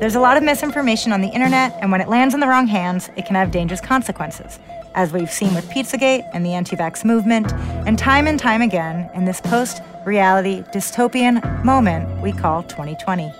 There's 0.00 0.16
a 0.16 0.20
lot 0.20 0.36
of 0.36 0.42
misinformation 0.42 1.12
on 1.12 1.20
the 1.20 1.28
internet, 1.28 1.78
and 1.80 1.92
when 1.92 2.00
it 2.00 2.08
lands 2.08 2.34
in 2.34 2.40
the 2.40 2.48
wrong 2.48 2.66
hands, 2.66 3.10
it 3.16 3.26
can 3.26 3.36
have 3.36 3.52
dangerous 3.52 3.80
consequences, 3.80 4.58
as 4.96 5.12
we've 5.12 5.30
seen 5.30 5.54
with 5.54 5.70
Pizzagate 5.70 6.28
and 6.34 6.44
the 6.44 6.52
anti 6.52 6.74
vax 6.74 7.04
movement, 7.04 7.52
and 7.86 7.96
time 7.96 8.26
and 8.26 8.38
time 8.38 8.60
again 8.60 9.08
in 9.14 9.24
this 9.24 9.40
post 9.40 9.82
reality 10.04 10.62
dystopian 10.72 11.64
moment 11.64 12.20
we 12.20 12.32
call 12.32 12.64
2020. 12.64 13.32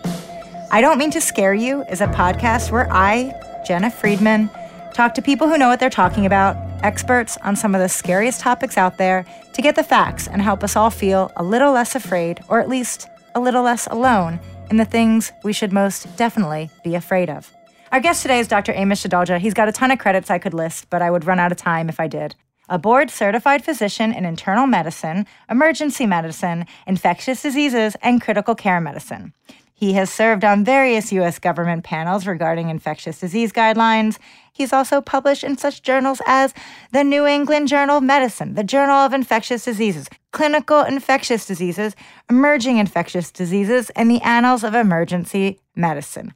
I 0.70 0.80
Don't 0.80 0.96
Mean 0.96 1.10
to 1.10 1.20
Scare 1.20 1.54
You 1.54 1.82
is 1.90 2.00
a 2.00 2.06
podcast 2.06 2.70
where 2.70 2.90
I, 2.90 3.34
Jena 3.66 3.90
Friedman, 3.90 4.48
talk 4.94 5.12
to 5.14 5.22
people 5.22 5.48
who 5.48 5.58
know 5.58 5.68
what 5.68 5.80
they're 5.80 5.90
talking 5.90 6.24
about, 6.24 6.56
experts 6.84 7.36
on 7.38 7.56
some 7.56 7.74
of 7.74 7.80
the 7.80 7.88
scariest 7.88 8.40
topics 8.40 8.78
out 8.78 8.96
there, 8.96 9.26
to 9.54 9.60
get 9.60 9.74
the 9.74 9.82
facts 9.82 10.28
and 10.28 10.40
help 10.40 10.62
us 10.62 10.76
all 10.76 10.90
feel 10.90 11.32
a 11.36 11.42
little 11.42 11.72
less 11.72 11.96
afraid, 11.96 12.40
or 12.48 12.60
at 12.60 12.68
least 12.68 13.08
a 13.34 13.40
little 13.40 13.64
less 13.64 13.88
alone 13.88 14.38
in 14.70 14.76
the 14.76 14.84
things 14.84 15.32
we 15.42 15.52
should 15.52 15.72
most 15.72 16.16
definitely 16.16 16.70
be 16.82 16.94
afraid 16.94 17.30
of. 17.30 17.52
Our 17.92 18.00
guest 18.00 18.22
today 18.22 18.40
is 18.40 18.48
Dr. 18.48 18.72
Amish 18.72 19.06
Adalja. 19.06 19.38
He's 19.38 19.54
got 19.54 19.68
a 19.68 19.72
ton 19.72 19.90
of 19.90 19.98
credits 19.98 20.30
I 20.30 20.38
could 20.38 20.54
list, 20.54 20.90
but 20.90 21.02
I 21.02 21.10
would 21.10 21.24
run 21.24 21.38
out 21.38 21.52
of 21.52 21.58
time 21.58 21.88
if 21.88 22.00
I 22.00 22.08
did. 22.08 22.34
A 22.68 22.78
board 22.78 23.10
certified 23.10 23.64
physician 23.64 24.12
in 24.12 24.24
internal 24.24 24.66
medicine, 24.66 25.26
emergency 25.50 26.06
medicine, 26.06 26.66
infectious 26.86 27.42
diseases, 27.42 27.94
and 28.02 28.20
critical 28.20 28.54
care 28.54 28.80
medicine. 28.80 29.34
He 29.74 29.92
has 29.94 30.10
served 30.10 30.44
on 30.44 30.64
various 30.64 31.12
U.S. 31.12 31.38
government 31.38 31.84
panels 31.84 32.26
regarding 32.26 32.70
infectious 32.70 33.20
disease 33.20 33.52
guidelines. 33.52 34.18
He's 34.54 34.72
also 34.72 35.00
published 35.00 35.42
in 35.42 35.58
such 35.58 35.82
journals 35.82 36.22
as 36.26 36.54
the 36.92 37.02
New 37.02 37.26
England 37.26 37.66
Journal 37.66 37.98
of 37.98 38.04
Medicine, 38.04 38.54
the 38.54 38.62
Journal 38.62 38.94
of 38.94 39.12
Infectious 39.12 39.64
Diseases, 39.64 40.08
Clinical 40.30 40.82
Infectious 40.82 41.44
Diseases, 41.44 41.96
Emerging 42.30 42.78
Infectious 42.78 43.32
Diseases, 43.32 43.90
and 43.90 44.08
the 44.08 44.20
Annals 44.22 44.62
of 44.62 44.76
Emergency 44.76 45.58
Medicine. 45.74 46.34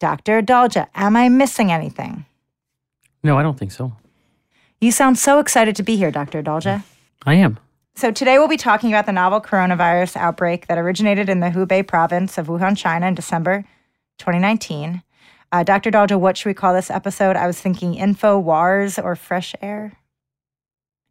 Dr. 0.00 0.42
Adalja, 0.42 0.88
am 0.96 1.14
I 1.14 1.28
missing 1.28 1.70
anything? 1.70 2.26
No, 3.22 3.38
I 3.38 3.44
don't 3.44 3.56
think 3.56 3.70
so. 3.70 3.92
You 4.80 4.90
sound 4.90 5.16
so 5.16 5.38
excited 5.38 5.76
to 5.76 5.84
be 5.84 5.94
here, 5.94 6.10
Dr. 6.10 6.42
Adalja. 6.42 6.82
I 7.24 7.34
am. 7.34 7.60
So, 7.94 8.10
today 8.10 8.38
we'll 8.38 8.48
be 8.48 8.56
talking 8.56 8.90
about 8.92 9.06
the 9.06 9.12
novel 9.12 9.40
coronavirus 9.40 10.16
outbreak 10.16 10.66
that 10.66 10.78
originated 10.78 11.28
in 11.28 11.38
the 11.38 11.50
Hubei 11.50 11.86
province 11.86 12.38
of 12.38 12.48
Wuhan, 12.48 12.76
China 12.76 13.06
in 13.06 13.14
December 13.14 13.64
2019. 14.18 15.04
Uh, 15.52 15.62
Dr. 15.62 15.90
Adalja, 15.90 16.18
what 16.18 16.38
should 16.38 16.48
we 16.48 16.54
call 16.54 16.72
this 16.72 16.90
episode? 16.90 17.36
I 17.36 17.46
was 17.46 17.60
thinking 17.60 17.94
Info 17.94 18.38
Wars 18.38 18.98
or 18.98 19.14
Fresh 19.14 19.54
Air. 19.60 19.92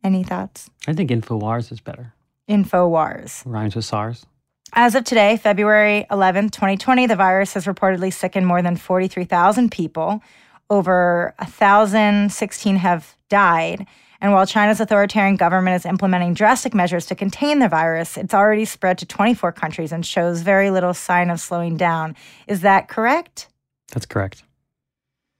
Any 0.04 0.24
thoughts? 0.24 0.72
I 0.88 0.94
think 0.94 1.12
Info 1.12 1.38
Wars 1.38 1.72
is 1.72 1.80
better. 1.80 2.14
Info 2.48 2.88
Wars. 2.88 3.44
Rhymes 3.46 3.76
with 3.76 3.86
SARS. 3.86 4.26
As 4.74 4.96
of 4.96 5.04
today, 5.04 5.38
February 5.38 6.08
11th, 6.10 6.52
2020, 6.54 7.06
the 7.06 7.16
virus 7.16 7.54
has 7.54 7.66
reportedly 7.66 8.12
sickened 8.12 8.48
more 8.48 8.64
than 8.64 8.78
43,000 8.78 9.70
people. 9.70 10.24
Over 10.72 11.36
1,016 11.38 12.78
have 12.78 13.16
died. 13.30 13.86
And 14.22 14.32
while 14.32 14.48
China's 14.48 14.80
authoritarian 14.80 15.36
government 15.36 15.76
is 15.76 15.86
implementing 15.86 16.34
drastic 16.34 16.74
measures 16.74 17.06
to 17.08 17.16
contain 17.16 17.60
the 17.60 17.68
virus, 17.68 18.18
it's 18.18 18.34
already 18.34 18.66
spread 18.66 18.98
to 19.00 19.06
24 19.06 19.52
countries 19.52 19.92
and 19.92 20.06
shows 20.06 20.42
very 20.42 20.72
little 20.72 20.94
sign 20.96 21.30
of 21.30 21.40
slowing 21.40 21.78
down. 21.78 22.16
Is 22.48 22.62
that 22.62 22.88
correct? 22.88 23.48
That's 23.92 24.06
correct. 24.06 24.44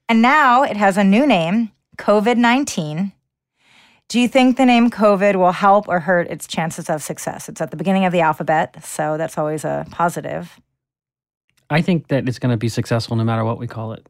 And 0.08 0.22
now 0.22 0.62
it 0.62 0.76
has 0.76 0.96
a 0.96 1.04
new 1.04 1.26
name, 1.26 1.72
COVID 1.98 2.36
19. 2.36 3.12
Do 4.08 4.20
you 4.20 4.28
think 4.28 4.58
the 4.58 4.66
name 4.66 4.90
COVID 4.90 5.36
will 5.36 5.52
help 5.52 5.88
or 5.88 6.00
hurt 6.00 6.28
its 6.28 6.46
chances 6.46 6.90
of 6.90 7.02
success? 7.02 7.48
It's 7.48 7.62
at 7.62 7.70
the 7.70 7.78
beginning 7.78 8.04
of 8.04 8.12
the 8.12 8.20
alphabet, 8.20 8.84
so 8.84 9.16
that's 9.16 9.38
always 9.38 9.64
a 9.64 9.86
positive. 9.90 10.60
I 11.70 11.80
think 11.80 12.08
that 12.08 12.28
it's 12.28 12.38
going 12.38 12.50
to 12.50 12.58
be 12.58 12.68
successful 12.68 13.16
no 13.16 13.24
matter 13.24 13.44
what 13.44 13.58
we 13.58 13.66
call 13.66 13.92
it. 13.92 14.06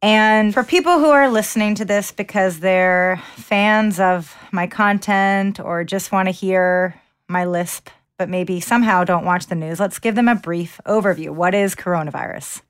And 0.00 0.54
for 0.54 0.64
people 0.64 0.98
who 0.98 1.10
are 1.10 1.28
listening 1.28 1.74
to 1.74 1.84
this 1.84 2.10
because 2.12 2.60
they're 2.60 3.22
fans 3.36 4.00
of 4.00 4.34
my 4.50 4.66
content 4.66 5.60
or 5.60 5.84
just 5.84 6.10
want 6.10 6.28
to 6.28 6.32
hear 6.32 6.98
my 7.28 7.44
lisp, 7.44 7.90
but 8.16 8.30
maybe 8.30 8.60
somehow 8.60 9.04
don't 9.04 9.26
watch 9.26 9.48
the 9.48 9.54
news, 9.54 9.78
let's 9.78 9.98
give 9.98 10.14
them 10.14 10.28
a 10.28 10.34
brief 10.34 10.80
overview. 10.86 11.28
What 11.28 11.54
is 11.54 11.74
coronavirus? 11.74 12.62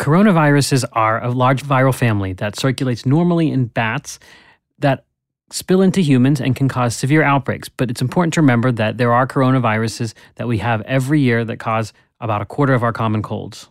Coronaviruses 0.00 0.82
are 0.92 1.22
a 1.22 1.30
large 1.30 1.62
viral 1.62 1.94
family 1.94 2.32
that 2.32 2.58
circulates 2.58 3.04
normally 3.04 3.50
in 3.50 3.66
bats 3.66 4.18
that 4.78 5.04
spill 5.50 5.82
into 5.82 6.00
humans 6.00 6.40
and 6.40 6.56
can 6.56 6.68
cause 6.70 6.96
severe 6.96 7.22
outbreaks. 7.22 7.68
But 7.68 7.90
it's 7.90 8.00
important 8.00 8.32
to 8.34 8.40
remember 8.40 8.72
that 8.72 8.96
there 8.96 9.12
are 9.12 9.26
coronaviruses 9.26 10.14
that 10.36 10.48
we 10.48 10.56
have 10.56 10.80
every 10.82 11.20
year 11.20 11.44
that 11.44 11.58
cause 11.58 11.92
about 12.18 12.40
a 12.40 12.46
quarter 12.46 12.72
of 12.72 12.82
our 12.82 12.94
common 12.94 13.20
colds. 13.20 13.68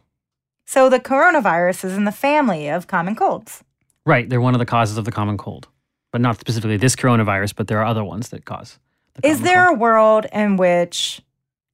So 0.65 0.87
the 0.87 0.99
coronavirus 0.99 1.85
is 1.85 1.97
in 1.97 2.03
the 2.03 2.11
family 2.11 2.69
of 2.69 2.85
common 2.85 3.15
colds. 3.15 3.63
Right, 4.05 4.29
they're 4.29 4.39
one 4.39 4.53
of 4.53 4.59
the 4.59 4.67
causes 4.67 4.99
of 4.99 5.05
the 5.05 5.11
common 5.11 5.35
cold, 5.35 5.67
but 6.11 6.21
not 6.21 6.39
specifically 6.39 6.77
this 6.77 6.95
coronavirus, 6.95 7.55
but 7.55 7.67
there 7.67 7.79
are 7.79 7.85
other 7.85 8.03
ones 8.03 8.29
that 8.29 8.45
cause. 8.45 8.77
The 9.15 9.27
Is 9.27 9.41
there 9.41 9.65
cold. 9.65 9.77
a 9.77 9.79
world 9.79 10.25
in 10.31 10.57
which, 10.57 11.21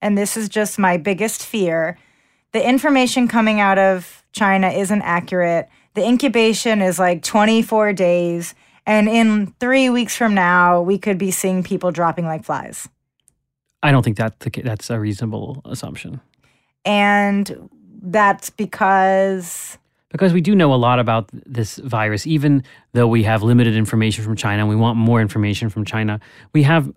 and 0.02 0.18
this 0.18 0.38
is 0.38 0.48
just 0.48 0.80
my 0.80 0.96
biggest 0.96 1.46
fear, 1.46 1.98
the 2.56 2.66
information 2.66 3.28
coming 3.28 3.60
out 3.60 3.78
of 3.78 4.24
China 4.32 4.70
isn't 4.70 5.02
accurate? 5.02 5.68
The 5.94 6.08
incubation 6.08 6.82
is 6.82 6.98
like 6.98 7.22
24 7.22 7.92
days, 7.92 8.56
and 8.86 9.10
in 9.10 9.54
three 9.60 9.90
weeks 9.90 10.16
from 10.16 10.34
now, 10.34 10.82
we 10.82 10.98
could 10.98 11.18
be 11.18 11.32
seeing 11.32 11.64
people 11.64 11.92
dropping 11.92 12.24
like 12.24 12.46
flies. 12.46 12.88
I 13.84 13.92
don't 13.92 14.04
think 14.04 14.16
that 14.18 14.40
the 14.40 14.50
that's 14.62 14.90
a 14.90 14.98
reasonable 14.98 15.62
assumption 15.66 16.22
And 16.86 17.70
that's 18.02 18.50
because 18.50 19.78
because 20.12 20.32
we 20.32 20.40
do 20.40 20.56
know 20.56 20.74
a 20.74 20.76
lot 20.76 21.00
about 21.00 21.30
this 21.34 21.76
virus, 21.80 22.26
even 22.26 22.64
though 22.94 23.08
we 23.08 23.24
have 23.24 23.44
limited 23.44 23.76
information 23.76 24.24
from 24.24 24.38
China 24.38 24.62
and 24.62 24.70
we 24.70 24.78
want 24.78 24.98
more 24.98 25.20
information 25.20 25.70
from 25.70 25.84
China. 25.84 26.22
We 26.54 26.64
have 26.64 26.90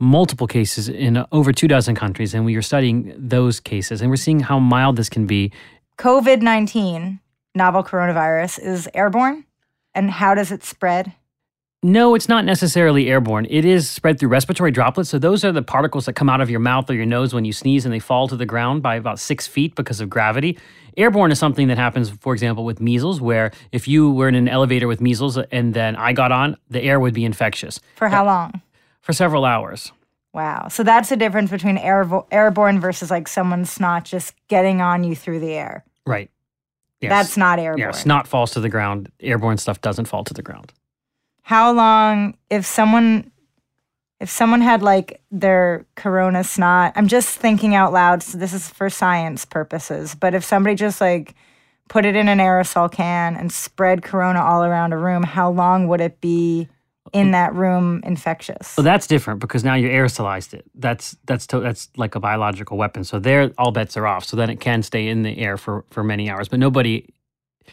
multiple 0.00 0.46
cases 0.46 0.88
in 0.88 1.24
over 1.32 1.52
two 1.52 1.68
dozen 1.68 1.94
countries, 1.94 2.34
and 2.34 2.44
we 2.44 2.56
are 2.56 2.62
studying 2.62 3.14
those 3.16 3.60
cases, 3.60 4.00
and 4.00 4.10
we're 4.10 4.16
seeing 4.16 4.40
how 4.40 4.58
mild 4.58 4.96
this 4.96 5.08
can 5.08 5.26
be. 5.26 5.52
COVID 5.98 6.42
19, 6.42 7.20
novel 7.54 7.82
coronavirus, 7.82 8.60
is 8.62 8.88
airborne. 8.94 9.44
And 9.94 10.10
how 10.10 10.34
does 10.34 10.52
it 10.52 10.62
spread? 10.62 11.12
No, 11.82 12.16
it's 12.16 12.28
not 12.28 12.44
necessarily 12.44 13.08
airborne. 13.08 13.46
It 13.48 13.64
is 13.64 13.88
spread 13.88 14.18
through 14.18 14.30
respiratory 14.30 14.72
droplets. 14.72 15.10
So 15.10 15.18
those 15.18 15.44
are 15.44 15.52
the 15.52 15.62
particles 15.62 16.06
that 16.06 16.14
come 16.14 16.28
out 16.28 16.40
of 16.40 16.50
your 16.50 16.58
mouth 16.58 16.90
or 16.90 16.94
your 16.94 17.06
nose 17.06 17.32
when 17.32 17.44
you 17.44 17.52
sneeze 17.52 17.84
and 17.84 17.94
they 17.94 18.00
fall 18.00 18.26
to 18.28 18.36
the 18.36 18.46
ground 18.46 18.82
by 18.82 18.96
about 18.96 19.20
six 19.20 19.46
feet 19.46 19.76
because 19.76 20.00
of 20.00 20.10
gravity. 20.10 20.58
Airborne 20.96 21.30
is 21.30 21.38
something 21.38 21.68
that 21.68 21.78
happens, 21.78 22.10
for 22.10 22.32
example, 22.32 22.64
with 22.64 22.80
measles, 22.80 23.20
where 23.20 23.52
if 23.70 23.86
you 23.86 24.10
were 24.10 24.26
in 24.26 24.34
an 24.34 24.48
elevator 24.48 24.88
with 24.88 25.00
measles 25.00 25.38
and 25.38 25.72
then 25.72 25.94
I 25.94 26.12
got 26.12 26.32
on, 26.32 26.56
the 26.68 26.82
air 26.82 26.98
would 26.98 27.14
be 27.14 27.24
infectious 27.24 27.78
For 27.94 28.08
how 28.08 28.24
long? 28.24 28.60
For 29.08 29.14
several 29.14 29.46
hours. 29.46 29.90
Wow. 30.34 30.68
So 30.68 30.82
that's 30.82 31.08
the 31.08 31.16
difference 31.16 31.50
between 31.50 31.78
airvo- 31.78 32.26
airborne 32.30 32.78
versus 32.78 33.10
like 33.10 33.26
someone's 33.26 33.70
snot 33.70 34.04
just 34.04 34.34
getting 34.48 34.82
on 34.82 35.02
you 35.02 35.16
through 35.16 35.40
the 35.40 35.54
air. 35.54 35.82
Right. 36.06 36.30
Yes. 37.00 37.08
That's 37.08 37.36
not 37.38 37.58
airborne. 37.58 37.78
Yeah, 37.78 37.90
snot 37.92 38.28
falls 38.28 38.50
to 38.50 38.60
the 38.60 38.68
ground. 38.68 39.10
Airborne 39.20 39.56
stuff 39.56 39.80
doesn't 39.80 40.04
fall 40.04 40.24
to 40.24 40.34
the 40.34 40.42
ground. 40.42 40.74
How 41.40 41.72
long, 41.72 42.36
if 42.50 42.66
someone 42.66 43.32
if 44.20 44.28
someone 44.28 44.60
had 44.60 44.82
like 44.82 45.22
their 45.30 45.86
corona 45.94 46.44
snot, 46.44 46.92
I'm 46.94 47.08
just 47.08 47.38
thinking 47.38 47.74
out 47.74 47.94
loud. 47.94 48.22
So 48.22 48.36
this 48.36 48.52
is 48.52 48.68
for 48.68 48.90
science 48.90 49.46
purposes. 49.46 50.14
But 50.14 50.34
if 50.34 50.44
somebody 50.44 50.76
just 50.76 51.00
like 51.00 51.34
put 51.88 52.04
it 52.04 52.14
in 52.14 52.28
an 52.28 52.40
aerosol 52.40 52.92
can 52.92 53.36
and 53.36 53.50
spread 53.50 54.02
corona 54.02 54.42
all 54.42 54.64
around 54.64 54.92
a 54.92 54.98
room, 54.98 55.22
how 55.22 55.50
long 55.50 55.88
would 55.88 56.02
it 56.02 56.20
be 56.20 56.68
in 57.12 57.28
mm. 57.28 57.32
that 57.32 57.54
room 57.54 58.00
infectious? 58.04 58.76
Well, 58.76 58.84
that's 58.84 59.06
different 59.06 59.40
because 59.40 59.64
now 59.64 59.74
you 59.74 59.88
aerosolized 59.88 60.54
it. 60.54 60.64
That's 60.74 61.16
that's 61.24 61.46
to, 61.48 61.60
that's 61.60 61.88
like 61.96 62.14
a 62.14 62.20
biological 62.20 62.76
weapon. 62.76 63.04
So 63.04 63.18
there, 63.18 63.52
all 63.58 63.72
bets 63.72 63.96
are 63.96 64.06
off. 64.06 64.24
So 64.24 64.36
then 64.36 64.50
it 64.50 64.60
can 64.60 64.82
stay 64.82 65.08
in 65.08 65.22
the 65.22 65.38
air 65.38 65.56
for 65.56 65.84
for 65.90 66.02
many 66.02 66.30
hours. 66.30 66.48
But 66.48 66.60
nobody. 66.60 67.08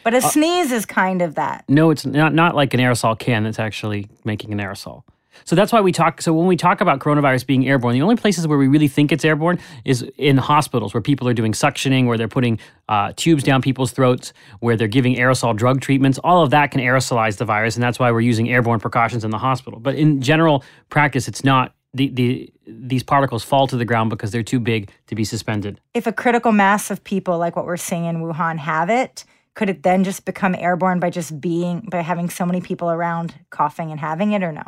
But 0.04 0.14
a 0.14 0.18
uh, 0.18 0.20
sneeze 0.20 0.72
is 0.72 0.86
kind 0.86 1.22
of 1.22 1.34
that. 1.36 1.64
No, 1.68 1.90
it's 1.90 2.04
not 2.06 2.34
not 2.34 2.54
like 2.54 2.74
an 2.74 2.80
aerosol 2.80 3.18
can 3.18 3.44
that's 3.44 3.58
actually 3.58 4.08
making 4.24 4.52
an 4.52 4.58
aerosol. 4.58 5.02
So 5.44 5.56
that's 5.56 5.72
why 5.72 5.80
we 5.80 5.92
talk. 5.92 6.22
So 6.22 6.32
when 6.32 6.46
we 6.46 6.56
talk 6.56 6.80
about 6.80 7.00
coronavirus 7.00 7.46
being 7.46 7.68
airborne, 7.68 7.94
the 7.94 8.02
only 8.02 8.16
places 8.16 8.46
where 8.46 8.58
we 8.58 8.68
really 8.68 8.88
think 8.88 9.12
it's 9.12 9.24
airborne 9.24 9.58
is 9.84 10.02
in 10.16 10.36
hospitals 10.36 10.94
where 10.94 11.00
people 11.00 11.28
are 11.28 11.34
doing 11.34 11.52
suctioning, 11.52 12.06
where 12.06 12.18
they're 12.18 12.28
putting 12.28 12.58
uh, 12.88 13.12
tubes 13.16 13.42
down 13.42 13.62
people's 13.62 13.92
throats, 13.92 14.32
where 14.60 14.76
they're 14.76 14.88
giving 14.88 15.16
aerosol 15.16 15.54
drug 15.56 15.80
treatments. 15.80 16.18
All 16.24 16.42
of 16.42 16.50
that 16.50 16.70
can 16.70 16.80
aerosolize 16.80 17.36
the 17.36 17.44
virus, 17.44 17.76
and 17.76 17.82
that's 17.82 17.98
why 17.98 18.10
we're 18.10 18.20
using 18.20 18.50
airborne 18.50 18.80
precautions 18.80 19.24
in 19.24 19.30
the 19.30 19.38
hospital. 19.38 19.80
But 19.80 19.94
in 19.94 20.20
general 20.20 20.64
practice, 20.88 21.28
it's 21.28 21.44
not. 21.44 21.72
The, 21.94 22.10
the 22.10 22.52
these 22.66 23.02
particles 23.02 23.42
fall 23.42 23.66
to 23.68 23.76
the 23.76 23.86
ground 23.86 24.10
because 24.10 24.30
they're 24.30 24.42
too 24.42 24.60
big 24.60 24.90
to 25.06 25.14
be 25.14 25.24
suspended. 25.24 25.80
If 25.94 26.06
a 26.06 26.12
critical 26.12 26.52
mass 26.52 26.90
of 26.90 27.02
people 27.04 27.38
like 27.38 27.56
what 27.56 27.64
we're 27.64 27.78
seeing 27.78 28.04
in 28.04 28.18
Wuhan 28.18 28.58
have 28.58 28.90
it, 28.90 29.24
could 29.54 29.70
it 29.70 29.82
then 29.82 30.04
just 30.04 30.24
become 30.26 30.54
airborne 30.54 31.00
by 31.00 31.10
just 31.10 31.40
being 31.40 31.88
by 31.90 32.02
having 32.02 32.28
so 32.28 32.44
many 32.44 32.60
people 32.60 32.90
around 32.90 33.34
coughing 33.50 33.90
and 33.90 33.98
having 33.98 34.32
it 34.32 34.42
or 34.42 34.52
no? 34.52 34.64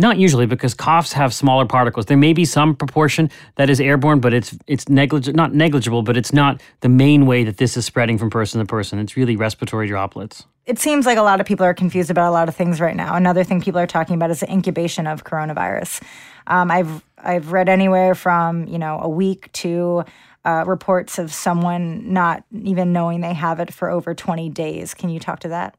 Not 0.00 0.16
usually, 0.16 0.46
because 0.46 0.72
coughs 0.72 1.12
have 1.12 1.34
smaller 1.34 1.66
particles. 1.66 2.06
There 2.06 2.16
may 2.16 2.32
be 2.32 2.46
some 2.46 2.74
proportion 2.74 3.30
that 3.56 3.68
is 3.68 3.82
airborne, 3.82 4.20
but 4.20 4.32
it's 4.32 4.56
it's 4.66 4.88
negligible, 4.88 5.36
not 5.36 5.52
negligible, 5.52 6.02
but 6.02 6.16
it's 6.16 6.32
not 6.32 6.62
the 6.80 6.88
main 6.88 7.26
way 7.26 7.44
that 7.44 7.58
this 7.58 7.76
is 7.76 7.84
spreading 7.84 8.16
from 8.16 8.30
person 8.30 8.60
to 8.60 8.66
person. 8.66 8.98
It's 8.98 9.14
really 9.14 9.36
respiratory 9.36 9.88
droplets. 9.88 10.46
It 10.64 10.78
seems 10.78 11.04
like 11.04 11.18
a 11.18 11.22
lot 11.22 11.38
of 11.38 11.46
people 11.46 11.66
are 11.66 11.74
confused 11.74 12.10
about 12.10 12.30
a 12.30 12.32
lot 12.32 12.48
of 12.48 12.56
things 12.56 12.80
right 12.80 12.96
now. 12.96 13.14
Another 13.14 13.44
thing 13.44 13.60
people 13.60 13.78
are 13.78 13.86
talking 13.86 14.14
about 14.14 14.30
is 14.30 14.40
the 14.40 14.50
incubation 14.50 15.06
of 15.06 15.24
coronavirus. 15.24 16.02
Um, 16.46 16.70
I've 16.70 17.04
I've 17.18 17.52
read 17.52 17.68
anywhere 17.68 18.14
from 18.14 18.66
you 18.68 18.78
know 18.78 19.00
a 19.02 19.08
week 19.08 19.52
to 19.64 20.04
uh, 20.46 20.64
reports 20.66 21.18
of 21.18 21.30
someone 21.30 22.10
not 22.10 22.42
even 22.64 22.94
knowing 22.94 23.20
they 23.20 23.34
have 23.34 23.60
it 23.60 23.70
for 23.70 23.90
over 23.90 24.14
20 24.14 24.48
days. 24.48 24.94
Can 24.94 25.10
you 25.10 25.20
talk 25.20 25.40
to 25.40 25.48
that? 25.48 25.76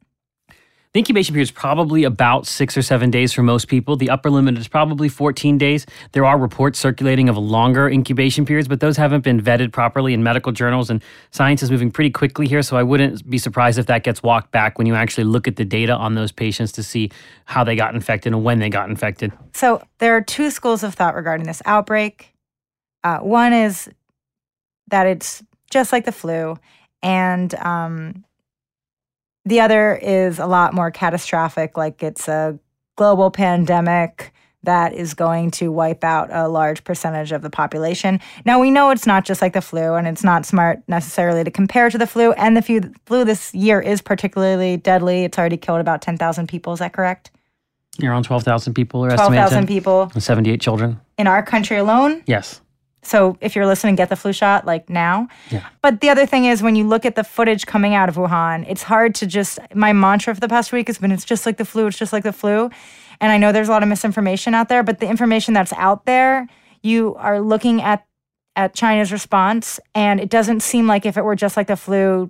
The 0.94 1.00
incubation 1.00 1.34
period 1.34 1.44
is 1.44 1.52
probably 1.52 2.04
about 2.04 2.46
six 2.46 2.76
or 2.76 2.82
seven 2.82 3.12
days 3.12 3.32
for 3.32 3.44
most 3.44 3.70
people. 3.70 3.96
The 3.96 4.10
upper 4.10 4.30
limit 4.30 4.58
is 4.58 4.68
probably 4.68 5.08
14 5.08 5.58
days. 5.58 5.86
There 6.12 6.26
are 6.26 6.38
reports 6.38 6.80
circulating 6.80 7.30
of 7.30 7.38
longer 7.38 7.88
incubation 7.88 8.46
periods, 8.46 8.68
but 8.68 8.82
those 8.82 8.98
haven't 8.98 9.22
been 9.22 9.42
vetted 9.42 9.72
properly 9.72 10.14
in 10.14 10.22
medical 10.22 10.52
journals. 10.52 10.90
And 10.90 11.02
science 11.32 11.64
is 11.64 11.72
moving 11.72 11.92
pretty 11.92 12.10
quickly 12.10 12.46
here, 12.46 12.62
so 12.62 12.76
I 12.76 12.84
wouldn't 12.84 13.30
be 13.30 13.38
surprised 13.38 13.80
if 13.80 13.86
that 13.86 14.04
gets 14.04 14.22
walked 14.22 14.52
back 14.52 14.78
when 14.78 14.86
you 14.86 14.94
actually 14.96 15.24
look 15.24 15.48
at 15.48 15.56
the 15.56 15.64
data 15.64 15.94
on 15.94 16.16
those 16.16 16.34
patients 16.34 16.74
to 16.74 16.84
see 16.84 17.10
how 17.46 17.64
they 17.64 17.78
got 17.78 17.96
infected 17.96 18.34
and 18.34 18.44
when 18.44 18.60
they 18.60 18.70
got 18.70 18.90
infected. 18.90 19.32
So 19.54 19.82
there 20.00 20.18
are 20.18 20.22
two 20.22 20.50
schools 20.50 20.84
of 20.84 20.94
thought 20.94 21.16
regarding 21.16 21.48
this 21.48 21.62
outbreak. 21.64 22.34
Uh, 23.02 23.20
one 23.20 23.54
is 23.54 23.90
that 24.90 25.08
it's 25.08 25.42
just 25.70 25.94
like 25.94 26.04
the 26.04 26.12
flu, 26.12 26.58
and 27.02 27.56
um, 27.56 28.26
the 29.46 29.60
other 29.62 29.96
is 29.96 30.40
a 30.40 30.46
lot 30.46 30.74
more 30.74 30.92
catastrophic, 30.92 31.78
like 31.78 32.04
it's 32.04 32.28
a 32.28 32.60
global 32.96 33.32
pandemic 33.32 34.34
that 34.64 34.94
is 34.94 35.16
going 35.16 35.50
to 35.50 35.72
wipe 35.72 36.04
out 36.04 36.30
a 36.32 36.48
large 36.48 36.84
percentage 36.84 37.32
of 37.32 37.42
the 37.42 37.50
population. 37.50 38.20
Now, 38.46 38.60
we 38.60 38.70
know 38.70 38.92
it's 38.92 39.08
not 39.08 39.26
just 39.26 39.42
like 39.42 39.54
the 39.54 39.62
flu, 39.62 39.96
and 39.96 40.08
it's 40.08 40.24
not 40.24 40.46
smart 40.46 40.84
necessarily 40.88 41.44
to 41.44 41.50
compare 41.50 41.90
to 41.90 41.98
the 41.98 42.06
flu. 42.06 42.32
And 42.34 42.56
the 42.56 42.94
flu 43.08 43.26
this 43.26 43.54
year 43.56 43.82
is 43.82 44.04
particularly 44.04 44.78
deadly. 44.78 45.24
It's 45.24 45.40
already 45.40 45.58
killed 45.58 45.82
about 45.82 46.04
10,000 46.04 46.48
people. 46.48 46.74
Is 46.74 46.80
that 46.80 46.94
correct? 46.94 47.32
Around 48.04 48.24
12,000 48.24 48.76
people 48.76 49.04
are 49.04 49.10
12, 49.10 49.20
estimated. 49.20 49.50
12,000 49.50 49.68
people. 49.68 50.12
78 50.16 50.62
children. 50.62 51.02
In 51.18 51.26
our 51.26 51.42
country 51.42 51.78
alone? 51.78 52.22
Yes. 52.28 52.62
So 53.04 53.38
if 53.42 53.56
you're 53.56 53.66
listening, 53.66 53.96
get 53.96 54.10
the 54.10 54.16
flu 54.16 54.32
shot 54.32 54.66
like 54.66 54.90
now. 54.90 55.28
Yeah. 55.50 55.68
But 55.82 56.02
the 56.02 56.10
other 56.10 56.26
thing 56.26 56.46
is 56.46 56.62
when 56.62 56.76
you 56.76 56.88
look 56.88 57.06
at 57.06 57.16
the 57.16 57.24
footage 57.24 57.66
coming 57.66 57.96
out 57.96 58.10
of 58.10 58.16
Wuhan, 58.16 58.66
it's 58.68 58.84
hard 58.84 59.16
to 59.16 59.26
just 59.26 59.60
my 59.74 59.92
mantra 59.92 60.34
for 60.36 60.40
the 60.40 60.48
past 60.48 60.72
week 60.72 60.88
has 60.88 60.98
been 60.98 61.12
it's 61.12 61.26
just 61.26 61.46
like 61.46 61.58
the 61.58 61.66
flu, 61.66 61.88
it's 61.88 61.98
just 61.98 62.14
like 62.14 62.24
the 62.24 62.34
flu. 62.34 62.70
And 63.20 63.32
I 63.32 63.38
know 63.38 63.52
there's 63.52 63.70
a 63.70 63.72
lot 63.72 63.84
of 63.84 63.90
misinformation 63.90 64.54
out 64.54 64.70
there, 64.70 64.84
but 64.84 65.00
the 65.00 65.08
information 65.08 65.54
that's 65.54 65.74
out 65.74 66.06
there, 66.06 66.48
you 66.82 67.16
are 67.16 67.40
looking 67.40 67.82
at 67.82 68.06
at 68.56 68.74
China's 68.76 69.12
response 69.12 69.80
and 69.96 70.20
it 70.20 70.30
doesn't 70.30 70.60
seem 70.60 70.86
like 70.86 71.06
if 71.06 71.18
it 71.18 71.24
were 71.24 71.36
just 71.38 71.56
like 71.56 71.68
the 71.68 71.78
flu, 71.78 72.30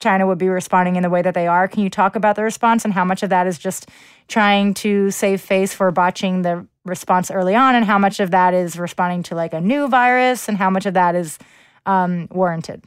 China 0.00 0.26
would 0.26 0.38
be 0.38 0.48
responding 0.48 0.96
in 0.96 1.02
the 1.02 1.10
way 1.10 1.22
that 1.22 1.34
they 1.34 1.46
are. 1.46 1.66
Can 1.68 1.82
you 1.82 1.90
talk 1.90 2.16
about 2.16 2.36
the 2.36 2.42
response 2.42 2.84
and 2.84 2.92
how 2.92 3.04
much 3.04 3.22
of 3.22 3.30
that 3.30 3.46
is 3.46 3.58
just 3.58 3.88
trying 4.28 4.74
to 4.74 5.10
save 5.10 5.40
face 5.40 5.72
for 5.72 5.90
botching 5.90 6.42
the 6.42 6.66
response 6.84 7.30
early 7.30 7.54
on, 7.54 7.74
and 7.74 7.84
how 7.84 7.98
much 7.98 8.20
of 8.20 8.30
that 8.30 8.54
is 8.54 8.78
responding 8.78 9.22
to 9.24 9.34
like 9.34 9.52
a 9.52 9.60
new 9.60 9.88
virus, 9.88 10.48
and 10.48 10.58
how 10.58 10.70
much 10.70 10.86
of 10.86 10.94
that 10.94 11.14
is 11.14 11.38
um, 11.86 12.28
warranted? 12.30 12.84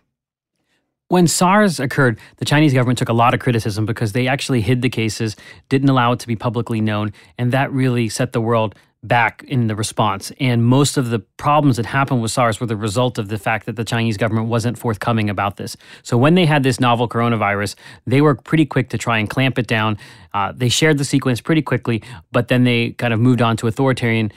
When 1.09 1.27
SARS 1.27 1.79
occurred, 1.79 2.19
the 2.37 2.45
Chinese 2.45 2.71
government 2.71 2.99
took 2.99 3.09
a 3.09 3.13
lot 3.13 3.33
of 3.33 3.39
criticism 3.39 3.87
because 3.87 4.11
they 4.11 4.27
actually 4.27 4.61
hid 4.61 4.83
the 4.83 4.89
cases, 4.89 5.35
didn't 5.67 5.89
allow 5.89 6.11
it 6.11 6.19
to 6.19 6.27
be 6.27 6.35
publicly 6.35 6.81
known, 6.81 7.13
and 7.37 7.51
that 7.51 7.71
really 7.71 8.09
set 8.09 8.31
the 8.31 8.39
world 8.39 8.75
back 9.01 9.43
in 9.47 9.67
the 9.67 9.75
response. 9.75 10.31
And 10.39 10.63
most 10.63 10.97
of 10.97 11.09
the 11.09 11.19
problems 11.19 11.77
that 11.77 11.85
happened 11.85 12.21
with 12.21 12.31
SARS 12.31 12.59
were 12.59 12.65
the 12.65 12.75
result 12.75 13.17
of 13.17 13.29
the 13.29 13.37
fact 13.37 13.65
that 13.65 13.75
the 13.75 13.85
Chinese 13.85 14.17
government 14.17 14.47
wasn't 14.47 14.77
forthcoming 14.77 15.29
about 15.29 15.55
this. 15.55 15.77
So 16.03 16.17
when 16.17 16.35
they 16.35 16.45
had 16.45 16.63
this 16.63 16.79
novel 16.79 17.07
coronavirus, 17.07 17.75
they 18.05 18.19
were 18.19 18.35
pretty 18.35 18.65
quick 18.65 18.89
to 18.89 18.97
try 18.97 19.17
and 19.17 19.29
clamp 19.29 19.57
it 19.57 19.67
down. 19.67 19.97
Uh, 20.33 20.51
they 20.53 20.69
shared 20.69 20.97
the 20.97 21.05
sequence 21.05 21.39
pretty 21.39 21.61
quickly, 21.61 22.03
but 22.31 22.49
then 22.49 22.65
they 22.65 22.91
kind 22.91 23.13
of 23.13 23.19
moved 23.19 23.41
on 23.41 23.55
to 23.57 23.67
authoritarian 23.67 24.31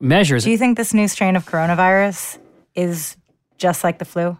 measures. 0.00 0.44
Do 0.44 0.50
you 0.50 0.58
think 0.58 0.76
this 0.76 0.94
new 0.94 1.08
strain 1.08 1.34
of 1.34 1.44
coronavirus 1.44 2.38
is 2.74 3.16
just 3.56 3.82
like 3.82 3.98
the 3.98 4.04
flu? 4.04 4.38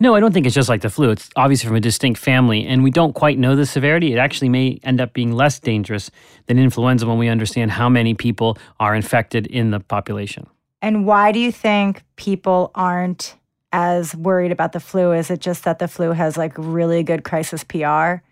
No, 0.00 0.14
I 0.14 0.20
don't 0.20 0.32
think 0.32 0.46
it's 0.46 0.54
just 0.54 0.68
like 0.68 0.82
the 0.82 0.90
flu. 0.90 1.10
It's 1.10 1.28
obviously 1.34 1.66
from 1.66 1.76
a 1.76 1.80
distinct 1.80 2.20
family, 2.20 2.64
and 2.64 2.84
we 2.84 2.90
don't 2.92 3.14
quite 3.14 3.36
know 3.36 3.56
the 3.56 3.66
severity. 3.66 4.12
It 4.12 4.18
actually 4.18 4.48
may 4.48 4.78
end 4.84 5.00
up 5.00 5.12
being 5.12 5.32
less 5.32 5.58
dangerous 5.58 6.08
than 6.46 6.56
influenza 6.56 7.04
when 7.04 7.18
we 7.18 7.26
understand 7.28 7.72
how 7.72 7.88
many 7.88 8.14
people 8.14 8.56
are 8.78 8.94
infected 8.94 9.48
in 9.48 9.72
the 9.72 9.80
population. 9.80 10.46
And 10.80 11.04
why 11.04 11.32
do 11.32 11.40
you 11.40 11.50
think 11.50 12.04
people 12.14 12.70
aren't 12.76 13.34
as 13.72 14.14
worried 14.14 14.52
about 14.52 14.72
the 14.72 14.78
flu? 14.78 15.10
Is 15.10 15.32
it 15.32 15.40
just 15.40 15.64
that 15.64 15.80
the 15.80 15.88
flu 15.88 16.12
has 16.12 16.36
like 16.36 16.52
really 16.56 17.02
good 17.02 17.24
crisis 17.24 17.64
PR, 17.64 18.22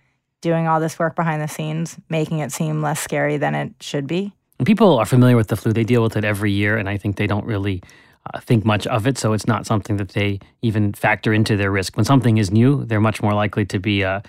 doing 0.42 0.68
all 0.68 0.78
this 0.78 1.00
work 1.00 1.16
behind 1.16 1.42
the 1.42 1.48
scenes, 1.48 1.96
making 2.08 2.38
it 2.38 2.52
seem 2.52 2.80
less 2.80 3.00
scary 3.00 3.38
than 3.38 3.56
it 3.56 3.72
should 3.80 4.06
be? 4.06 4.32
People 4.64 4.98
are 4.98 5.04
familiar 5.04 5.34
with 5.34 5.48
the 5.48 5.56
flu. 5.56 5.72
They 5.72 5.82
deal 5.82 6.04
with 6.04 6.16
it 6.16 6.24
every 6.24 6.52
year, 6.52 6.76
and 6.76 6.88
I 6.88 6.96
think 6.96 7.16
they 7.16 7.26
don't 7.26 7.44
really 7.44 7.82
uh, 8.32 8.40
think 8.40 8.64
much 8.64 8.86
of 8.86 9.06
it. 9.06 9.18
So 9.18 9.32
it's 9.32 9.46
not 9.46 9.66
something 9.66 9.96
that 9.96 10.10
they 10.10 10.40
even 10.62 10.92
factor 10.92 11.32
into 11.32 11.56
their 11.56 11.70
risk. 11.70 11.96
When 11.96 12.04
something 12.04 12.38
is 12.38 12.50
new, 12.50 12.84
they're 12.84 13.00
much 13.00 13.22
more 13.22 13.34
likely 13.34 13.64
to 13.66 13.78
be 13.78 14.04
uh, 14.04 14.20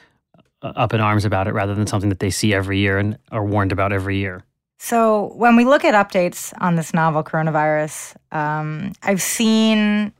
up 0.61 0.93
in 0.93 1.01
arms 1.01 1.25
about 1.25 1.47
it 1.47 1.53
rather 1.53 1.75
than 1.75 1.87
something 1.87 2.09
that 2.09 2.19
they 2.19 2.29
see 2.29 2.53
every 2.53 2.79
year 2.79 2.97
and 2.97 3.17
are 3.31 3.45
warned 3.45 3.71
about 3.71 3.93
every 3.93 4.17
year. 4.17 4.43
So 4.79 5.33
when 5.35 5.55
we 5.55 5.65
look 5.65 5.83
at 5.83 5.93
updates 5.93 6.53
on 6.61 6.75
this 6.75 6.93
novel 6.93 7.23
coronavirus, 7.23 8.15
um, 8.31 8.93
I've 9.01 9.21
seen 9.21 10.13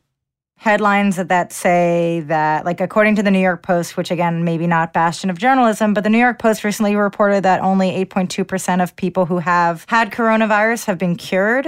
headlines 0.58 1.18
that, 1.18 1.30
that 1.30 1.54
say 1.54 2.24
that, 2.26 2.66
like, 2.66 2.82
according 2.82 3.16
to 3.16 3.24
the 3.24 3.30
New 3.30 3.40
York 3.40 3.62
Post, 3.62 3.96
which 3.96 4.10
again, 4.10 4.44
maybe 4.44 4.66
not 4.66 4.92
bastion 4.92 5.30
of 5.30 5.38
journalism, 5.38 5.94
but 5.94 6.04
the 6.04 6.10
New 6.10 6.18
York 6.18 6.40
Post 6.40 6.64
recently 6.64 6.96
reported 6.96 7.44
that 7.44 7.62
only 7.62 7.92
8.2% 8.06 8.82
of 8.82 8.96
people 8.96 9.28
who 9.28 9.38
have 9.38 9.86
had 9.88 10.12
coronavirus 10.12 10.86
have 10.86 10.98
been 10.98 11.16
cured 11.16 11.68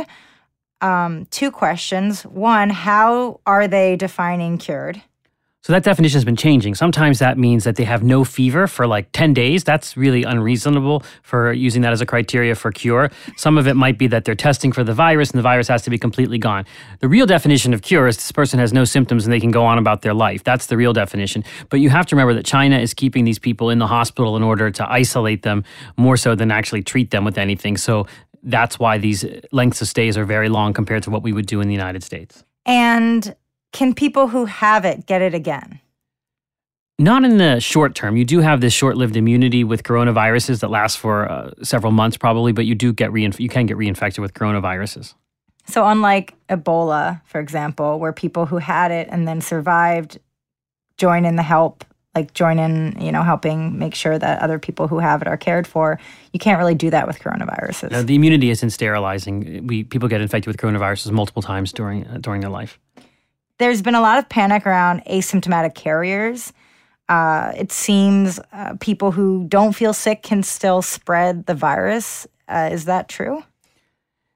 um, 0.81 1.25
two 1.31 1.51
questions. 1.51 2.23
One, 2.23 2.69
how 2.69 3.39
are 3.45 3.67
they 3.67 3.95
defining 3.95 4.57
cured? 4.57 5.01
So 5.61 5.73
that 5.73 5.83
definition 5.83 6.15
has 6.15 6.23
been 6.23 6.37
changing. 6.37 6.73
Sometimes 6.75 7.19
that 7.19 7.37
means 7.37 7.65
that 7.65 7.75
they 7.75 7.83
have 7.83 8.01
no 8.01 8.23
fever 8.23 8.65
for 8.65 8.87
like 8.87 9.11
10 9.11 9.33
days. 9.33 9.65
That's 9.65 9.97
really 9.97 10.23
unreasonable 10.23 11.03
for 11.21 11.51
using 11.51 11.81
that 11.81 11.91
as 11.91 11.99
a 11.99 12.05
criteria 12.05 12.55
for 12.55 12.71
cure. 12.71 13.11
Some 13.35 13.57
of 13.57 13.67
it 13.67 13.73
might 13.73 13.97
be 13.97 14.07
that 14.07 14.23
they're 14.23 14.35
testing 14.35 14.71
for 14.71 14.85
the 14.85 14.93
virus 14.93 15.31
and 15.31 15.37
the 15.37 15.43
virus 15.43 15.67
has 15.67 15.81
to 15.81 15.89
be 15.89 15.97
completely 15.97 16.37
gone. 16.37 16.65
The 17.01 17.09
real 17.09 17.25
definition 17.25 17.73
of 17.73 17.81
cure 17.81 18.07
is 18.07 18.15
this 18.15 18.31
person 18.31 18.57
has 18.57 18.71
no 18.71 18.85
symptoms 18.85 19.25
and 19.25 19.33
they 19.33 19.39
can 19.41 19.51
go 19.51 19.65
on 19.65 19.77
about 19.77 20.01
their 20.01 20.13
life. 20.13 20.45
That's 20.45 20.67
the 20.67 20.77
real 20.77 20.93
definition. 20.93 21.43
But 21.67 21.81
you 21.81 21.89
have 21.89 22.05
to 22.07 22.15
remember 22.15 22.33
that 22.35 22.45
China 22.45 22.79
is 22.79 22.93
keeping 22.93 23.25
these 23.25 23.37
people 23.37 23.69
in 23.69 23.79
the 23.79 23.87
hospital 23.87 24.37
in 24.37 24.43
order 24.43 24.71
to 24.71 24.89
isolate 24.89 25.41
them 25.41 25.65
more 25.97 26.15
so 26.15 26.35
than 26.35 26.51
actually 26.51 26.83
treat 26.83 27.11
them 27.11 27.25
with 27.25 27.37
anything. 27.37 27.75
So 27.75 28.07
that's 28.43 28.79
why 28.79 28.97
these 28.97 29.25
lengths 29.51 29.81
of 29.81 29.87
stays 29.87 30.17
are 30.17 30.25
very 30.25 30.49
long 30.49 30.73
compared 30.73 31.03
to 31.03 31.09
what 31.09 31.23
we 31.23 31.33
would 31.33 31.45
do 31.45 31.61
in 31.61 31.67
the 31.67 31.73
United 31.73 32.03
States. 32.03 32.43
And 32.65 33.35
can 33.71 33.93
people 33.93 34.27
who 34.27 34.45
have 34.45 34.85
it 34.85 35.05
get 35.05 35.21
it 35.21 35.33
again? 35.33 35.79
Not 36.97 37.23
in 37.23 37.37
the 37.37 37.61
short 37.61 37.95
term. 37.95 38.17
You 38.17 38.25
do 38.25 38.39
have 38.39 38.59
this 38.59 38.73
short-lived 38.73 39.15
immunity 39.15 39.63
with 39.63 39.83
coronaviruses 39.83 40.59
that 40.59 40.69
lasts 40.69 40.97
for 40.97 41.31
uh, 41.31 41.51
several 41.63 41.93
months, 41.93 42.17
probably, 42.17 42.51
but 42.51 42.65
you 42.65 42.75
do 42.75 42.91
get 42.91 43.09
reinf- 43.11 43.39
you 43.39 43.47
can 43.47 43.65
get 43.65 43.77
reinfected 43.77 44.19
with 44.19 44.33
coronaviruses. 44.33 45.13
So, 45.65 45.87
unlike 45.87 46.33
Ebola, 46.49 47.21
for 47.25 47.39
example, 47.39 47.99
where 47.99 48.11
people 48.11 48.47
who 48.47 48.57
had 48.57 48.91
it 48.91 49.07
and 49.11 49.27
then 49.27 49.39
survived 49.39 50.19
join 50.97 51.25
in 51.25 51.37
the 51.37 51.43
help, 51.43 51.85
like 52.15 52.33
join 52.33 52.59
in, 52.59 52.97
you 52.99 53.11
know, 53.11 53.23
helping 53.23 53.77
make 53.77 53.93
sure 53.93 54.17
that 54.17 54.41
other 54.41 54.59
people 54.59 54.87
who 54.87 54.99
have 54.99 55.21
it 55.21 55.27
are 55.27 55.37
cared 55.37 55.67
for, 55.67 55.99
you 56.33 56.39
can't 56.39 56.57
really 56.57 56.75
do 56.75 56.89
that 56.89 57.07
with 57.07 57.19
coronaviruses. 57.19 57.91
Now, 57.91 58.01
the 58.01 58.15
immunity 58.15 58.49
isn't 58.49 58.71
sterilizing. 58.71 59.67
We 59.67 59.83
people 59.83 60.09
get 60.09 60.21
infected 60.21 60.47
with 60.47 60.57
coronaviruses 60.57 61.11
multiple 61.11 61.41
times 61.41 61.71
during 61.71 62.07
uh, 62.07 62.17
during 62.19 62.41
their 62.41 62.49
life. 62.49 62.79
There's 63.59 63.81
been 63.81 63.95
a 63.95 64.01
lot 64.01 64.19
of 64.19 64.29
panic 64.29 64.65
around 64.65 65.03
asymptomatic 65.05 65.75
carriers. 65.75 66.53
Uh, 67.09 67.51
it 67.57 67.71
seems 67.71 68.39
uh, 68.53 68.75
people 68.79 69.11
who 69.11 69.45
don't 69.47 69.73
feel 69.73 69.93
sick 69.93 70.23
can 70.23 70.43
still 70.43 70.81
spread 70.81 71.45
the 71.45 71.55
virus. 71.55 72.27
Uh, 72.47 72.69
is 72.71 72.85
that 72.85 73.09
true? 73.09 73.43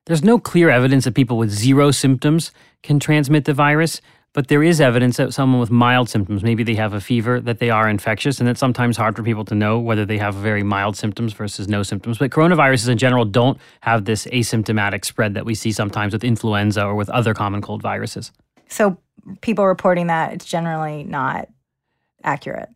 There's 0.06 0.24
no 0.24 0.38
clear 0.38 0.70
evidence 0.70 1.06
that 1.06 1.14
people 1.14 1.38
with 1.38 1.50
zero 1.50 1.92
symptoms 1.92 2.52
can 2.82 3.00
transmit 3.00 3.46
the 3.46 3.54
virus, 3.54 4.02
but 4.34 4.48
there 4.48 4.64
is 4.64 4.82
evidence 4.82 5.18
that 5.18 5.32
someone 5.34 5.62
with 5.62 5.70
mild 5.70 6.10
symptoms, 6.10 6.44
maybe 6.44 6.64
they 6.64 6.74
have 6.74 6.94
a 6.94 7.00
fever, 7.00 7.40
that 7.40 7.60
they 7.60 7.70
are 7.70 7.88
infectious, 7.88 8.40
and 8.40 8.50
it's 8.50 8.60
sometimes 8.60 8.98
hard 8.98 9.16
for 9.16 9.22
people 9.22 9.46
to 9.46 9.56
know 9.56 9.80
whether 9.80 10.06
they 10.06 10.18
have 10.18 10.34
very 10.34 10.64
mild 10.64 10.98
symptoms 10.98 11.34
versus 11.34 11.68
no 11.68 11.84
symptoms. 11.84 12.18
But 12.18 12.32
coronaviruses 12.32 12.90
in 12.90 12.98
general 12.98 13.26
don't 13.26 13.60
have 13.82 14.06
this 14.06 14.26
asymptomatic 14.26 15.06
spread 15.06 15.36
that 15.36 15.46
we 15.46 15.54
see 15.54 15.72
sometimes 15.72 16.14
with 16.14 16.24
influenza 16.24 16.84
or 16.84 16.96
with 16.96 17.10
other 17.10 17.36
common 17.36 17.62
cold 17.62 17.84
viruses. 17.84 18.32
So 18.70 18.98
people 19.42 19.68
reporting 19.68 20.08
that 20.08 20.34
it's 20.34 20.46
generally 20.46 21.04
not 21.04 21.48
accurate. 22.24 22.70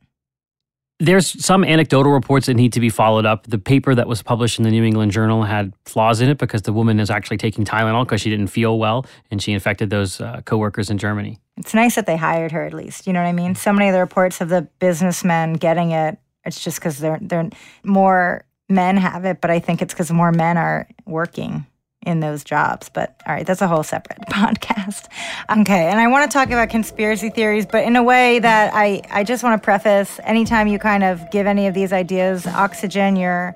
There's 0.99 1.43
some 1.43 1.63
anecdotal 1.63 2.11
reports 2.11 2.47
that 2.47 2.55
need 2.55 2.73
to 2.73 2.79
be 2.79 2.89
followed 2.89 3.25
up. 3.25 3.45
The 3.47 3.59
paper 3.59 3.93
that 3.95 4.07
was 4.07 4.23
published 4.23 4.57
in 4.59 4.63
the 4.63 4.71
New 4.71 4.83
England 4.83 5.11
Journal 5.11 5.43
had 5.43 5.73
flaws 5.85 6.21
in 6.21 6.29
it 6.29 6.37
because 6.37 6.63
the 6.63 6.73
woman 6.73 6.99
is 6.99 7.09
actually 7.11 7.37
taking 7.37 7.65
Tylenol 7.65 8.05
because 8.05 8.21
she 8.21 8.31
didn't 8.31 8.47
feel 8.47 8.79
well 8.79 9.05
and 9.29 9.41
she 9.41 9.53
infected 9.53 9.89
those 9.89 10.19
uh, 10.21 10.41
coworkers 10.45 10.89
in 10.89 10.97
Germany. 10.97 11.39
It's 11.57 11.73
nice 11.73 11.95
that 11.95 12.05
they 12.05 12.17
hired 12.17 12.51
her 12.51 12.63
at 12.63 12.73
least. 12.73 13.07
You 13.07 13.13
know 13.13 13.21
what 13.21 13.29
I 13.29 13.33
mean? 13.33 13.55
So 13.55 13.73
many 13.73 13.89
of 13.89 13.93
the 13.93 13.99
reports 13.99 14.41
of 14.41 14.49
the 14.49 14.67
businessmen 14.79 15.53
getting 15.53 15.91
it, 15.91 16.17
it's 16.45 16.63
just 16.63 16.79
because 16.79 16.99
they're 16.99 17.19
they're 17.21 17.49
more 17.83 18.45
men 18.69 18.97
have 18.97 19.25
it, 19.25 19.41
but 19.41 19.49
I 19.49 19.59
think 19.59 19.81
it's 19.81 19.93
because 19.93 20.11
more 20.11 20.31
men 20.31 20.57
are 20.57 20.87
working 21.05 21.65
in 22.05 22.19
those 22.19 22.43
jobs. 22.43 22.89
But 22.89 23.19
all 23.27 23.33
right, 23.33 23.45
that's 23.45 23.61
a 23.61 23.67
whole 23.67 23.83
separate 23.83 24.19
podcast. 24.29 25.07
Okay, 25.49 25.87
and 25.87 25.99
I 25.99 26.07
want 26.07 26.29
to 26.29 26.35
talk 26.35 26.47
about 26.47 26.69
conspiracy 26.69 27.29
theories, 27.29 27.65
but 27.65 27.83
in 27.83 27.95
a 27.95 28.03
way 28.03 28.39
that 28.39 28.73
I, 28.73 29.01
I 29.09 29.23
just 29.23 29.43
want 29.43 29.61
to 29.61 29.63
preface 29.63 30.19
anytime 30.23 30.67
you 30.67 30.79
kind 30.79 31.03
of 31.03 31.29
give 31.31 31.47
any 31.47 31.67
of 31.67 31.73
these 31.73 31.91
ideas 31.91 32.47
oxygen, 32.47 33.15
you're 33.15 33.55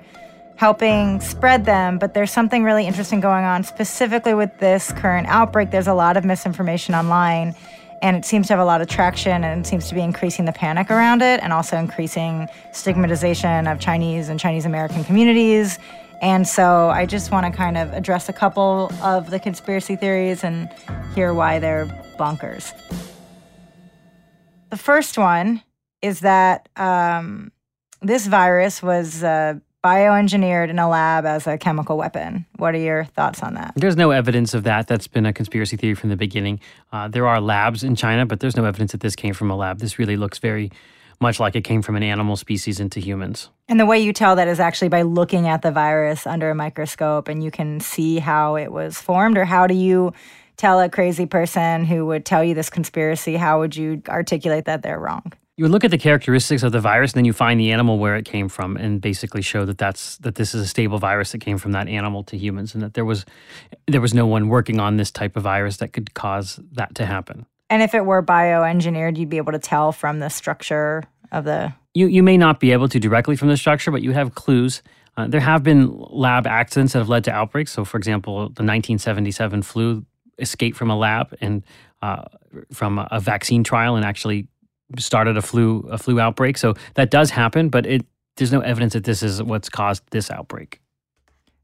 helping 0.56 1.20
spread 1.20 1.64
them. 1.64 1.98
But 1.98 2.14
there's 2.14 2.30
something 2.30 2.62
really 2.62 2.86
interesting 2.86 3.20
going 3.20 3.44
on, 3.44 3.64
specifically 3.64 4.34
with 4.34 4.58
this 4.58 4.92
current 4.92 5.26
outbreak. 5.28 5.70
There's 5.70 5.88
a 5.88 5.94
lot 5.94 6.16
of 6.16 6.24
misinformation 6.24 6.94
online. 6.94 7.54
And 8.02 8.16
it 8.16 8.24
seems 8.24 8.48
to 8.48 8.52
have 8.52 8.60
a 8.60 8.64
lot 8.64 8.80
of 8.82 8.88
traction 8.88 9.44
and 9.44 9.66
seems 9.66 9.88
to 9.88 9.94
be 9.94 10.02
increasing 10.02 10.44
the 10.44 10.52
panic 10.52 10.90
around 10.90 11.22
it 11.22 11.40
and 11.42 11.52
also 11.52 11.76
increasing 11.78 12.48
stigmatization 12.72 13.66
of 13.66 13.78
Chinese 13.80 14.28
and 14.28 14.38
Chinese 14.38 14.66
American 14.66 15.04
communities 15.04 15.78
and 16.22 16.46
so 16.46 16.88
I 16.88 17.04
just 17.04 17.32
want 17.32 17.46
to 17.46 17.52
kind 17.52 17.76
of 17.76 17.92
address 17.92 18.28
a 18.28 18.32
couple 18.32 18.92
of 19.02 19.30
the 19.30 19.40
conspiracy 19.40 19.96
theories 19.96 20.44
and 20.44 20.70
hear 21.16 21.34
why 21.34 21.58
they're 21.58 21.86
bonkers. 22.16 22.72
The 24.70 24.76
first 24.76 25.18
one 25.18 25.62
is 26.00 26.20
that 26.20 26.68
um, 26.76 27.50
this 28.00 28.28
virus 28.28 28.82
was 28.82 29.24
uh, 29.24 29.54
bioengineered 29.82 30.68
in 30.68 30.78
a 30.78 30.88
lab 30.88 31.26
as 31.26 31.46
a 31.46 31.58
chemical 31.58 31.96
weapon. 31.96 32.46
What 32.56 32.74
are 32.74 32.78
your 32.78 33.04
thoughts 33.04 33.42
on 33.42 33.54
that? 33.54 33.72
There's 33.74 33.96
no 33.96 34.12
evidence 34.12 34.54
of 34.54 34.62
that. 34.62 34.86
That's 34.86 35.08
been 35.08 35.26
a 35.26 35.32
conspiracy 35.32 35.76
theory 35.76 35.94
from 35.94 36.10
the 36.10 36.16
beginning. 36.16 36.60
Uh, 36.92 37.08
there 37.08 37.26
are 37.26 37.40
labs 37.40 37.82
in 37.82 37.96
China, 37.96 38.24
but 38.24 38.40
there's 38.40 38.56
no 38.56 38.64
evidence 38.64 38.92
that 38.92 39.00
this 39.00 39.16
came 39.16 39.34
from 39.34 39.50
a 39.50 39.56
lab. 39.56 39.80
This 39.80 39.98
really 39.98 40.16
looks 40.16 40.38
very 40.38 40.70
much 41.20 41.40
like 41.40 41.56
it 41.56 41.62
came 41.62 41.82
from 41.82 41.96
an 41.96 42.02
animal 42.02 42.36
species 42.36 42.80
into 42.80 43.00
humans. 43.00 43.48
And 43.68 43.78
the 43.78 43.86
way 43.86 43.98
you 44.00 44.12
tell 44.12 44.36
that 44.36 44.48
is 44.48 44.60
actually 44.60 44.88
by 44.88 45.02
looking 45.02 45.48
at 45.48 45.62
the 45.62 45.70
virus 45.70 46.26
under 46.26 46.50
a 46.50 46.54
microscope 46.54 47.28
and 47.28 47.42
you 47.42 47.50
can 47.50 47.80
see 47.80 48.18
how 48.18 48.56
it 48.56 48.72
was 48.72 49.00
formed, 49.00 49.38
or 49.38 49.44
how 49.44 49.66
do 49.66 49.74
you 49.74 50.12
tell 50.56 50.80
a 50.80 50.88
crazy 50.88 51.26
person 51.26 51.84
who 51.84 52.06
would 52.06 52.24
tell 52.24 52.44
you 52.44 52.54
this 52.54 52.70
conspiracy, 52.70 53.36
how 53.36 53.60
would 53.60 53.74
you 53.74 54.02
articulate 54.08 54.66
that 54.66 54.82
they're 54.82 54.98
wrong? 54.98 55.32
You 55.56 55.64
would 55.64 55.70
look 55.70 55.84
at 55.84 55.90
the 55.90 55.98
characteristics 55.98 56.62
of 56.62 56.72
the 56.72 56.80
virus, 56.80 57.12
and 57.12 57.18
then 57.18 57.24
you 57.26 57.34
find 57.34 57.60
the 57.60 57.72
animal 57.72 57.98
where 57.98 58.16
it 58.16 58.24
came 58.24 58.48
from, 58.48 58.76
and 58.78 59.02
basically 59.02 59.42
show 59.42 59.66
that 59.66 59.76
that's 59.76 60.16
that 60.18 60.36
this 60.36 60.54
is 60.54 60.62
a 60.62 60.66
stable 60.66 60.98
virus 60.98 61.32
that 61.32 61.38
came 61.40 61.58
from 61.58 61.72
that 61.72 61.88
animal 61.88 62.24
to 62.24 62.38
humans, 62.38 62.72
and 62.74 62.82
that 62.82 62.94
there 62.94 63.04
was 63.04 63.26
there 63.86 64.00
was 64.00 64.14
no 64.14 64.26
one 64.26 64.48
working 64.48 64.80
on 64.80 64.96
this 64.96 65.10
type 65.10 65.36
of 65.36 65.42
virus 65.42 65.76
that 65.76 65.92
could 65.92 66.14
cause 66.14 66.58
that 66.72 66.94
to 66.94 67.04
happen. 67.04 67.44
And 67.68 67.82
if 67.82 67.94
it 67.94 68.04
were 68.04 68.22
bioengineered, 68.22 69.16
you'd 69.18 69.28
be 69.28 69.38
able 69.38 69.52
to 69.52 69.58
tell 69.58 69.92
from 69.92 70.18
the 70.18 70.30
structure 70.30 71.04
of 71.32 71.44
the. 71.44 71.74
You, 71.94 72.06
you 72.06 72.22
may 72.22 72.38
not 72.38 72.60
be 72.60 72.72
able 72.72 72.88
to 72.88 72.98
directly 72.98 73.36
from 73.36 73.48
the 73.48 73.56
structure, 73.56 73.90
but 73.90 74.02
you 74.02 74.12
have 74.12 74.34
clues. 74.34 74.82
Uh, 75.16 75.26
there 75.26 75.40
have 75.40 75.62
been 75.62 75.90
lab 76.10 76.46
accidents 76.46 76.94
that 76.94 77.00
have 77.00 77.08
led 77.08 77.24
to 77.24 77.30
outbreaks. 77.30 77.72
So, 77.72 77.84
for 77.84 77.98
example, 77.98 78.34
the 78.40 78.64
1977 78.64 79.62
flu 79.62 80.06
escaped 80.38 80.76
from 80.76 80.90
a 80.90 80.96
lab 80.96 81.34
and 81.40 81.62
uh, 82.00 82.24
from 82.72 82.98
a 82.98 83.20
vaccine 83.20 83.64
trial 83.64 83.96
and 83.96 84.04
actually 84.04 84.48
started 84.98 85.36
a 85.36 85.42
flu 85.42 85.80
a 85.90 85.98
flu 85.98 86.20
outbreak. 86.20 86.58
So 86.58 86.74
that 86.94 87.10
does 87.10 87.30
happen, 87.30 87.68
but 87.68 87.86
it 87.86 88.06
there's 88.36 88.52
no 88.52 88.60
evidence 88.60 88.94
that 88.94 89.04
this 89.04 89.22
is 89.22 89.42
what's 89.42 89.68
caused 89.68 90.02
this 90.10 90.30
outbreak. 90.30 90.80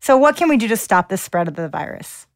So, 0.01 0.17
what 0.17 0.37
can 0.37 0.49
we 0.49 0.57
do 0.57 0.69
to 0.69 0.77
stop 0.77 1.09
the 1.09 1.17
spread 1.17 1.49
of 1.49 1.57
the 1.57 1.69
virus? 1.69 2.27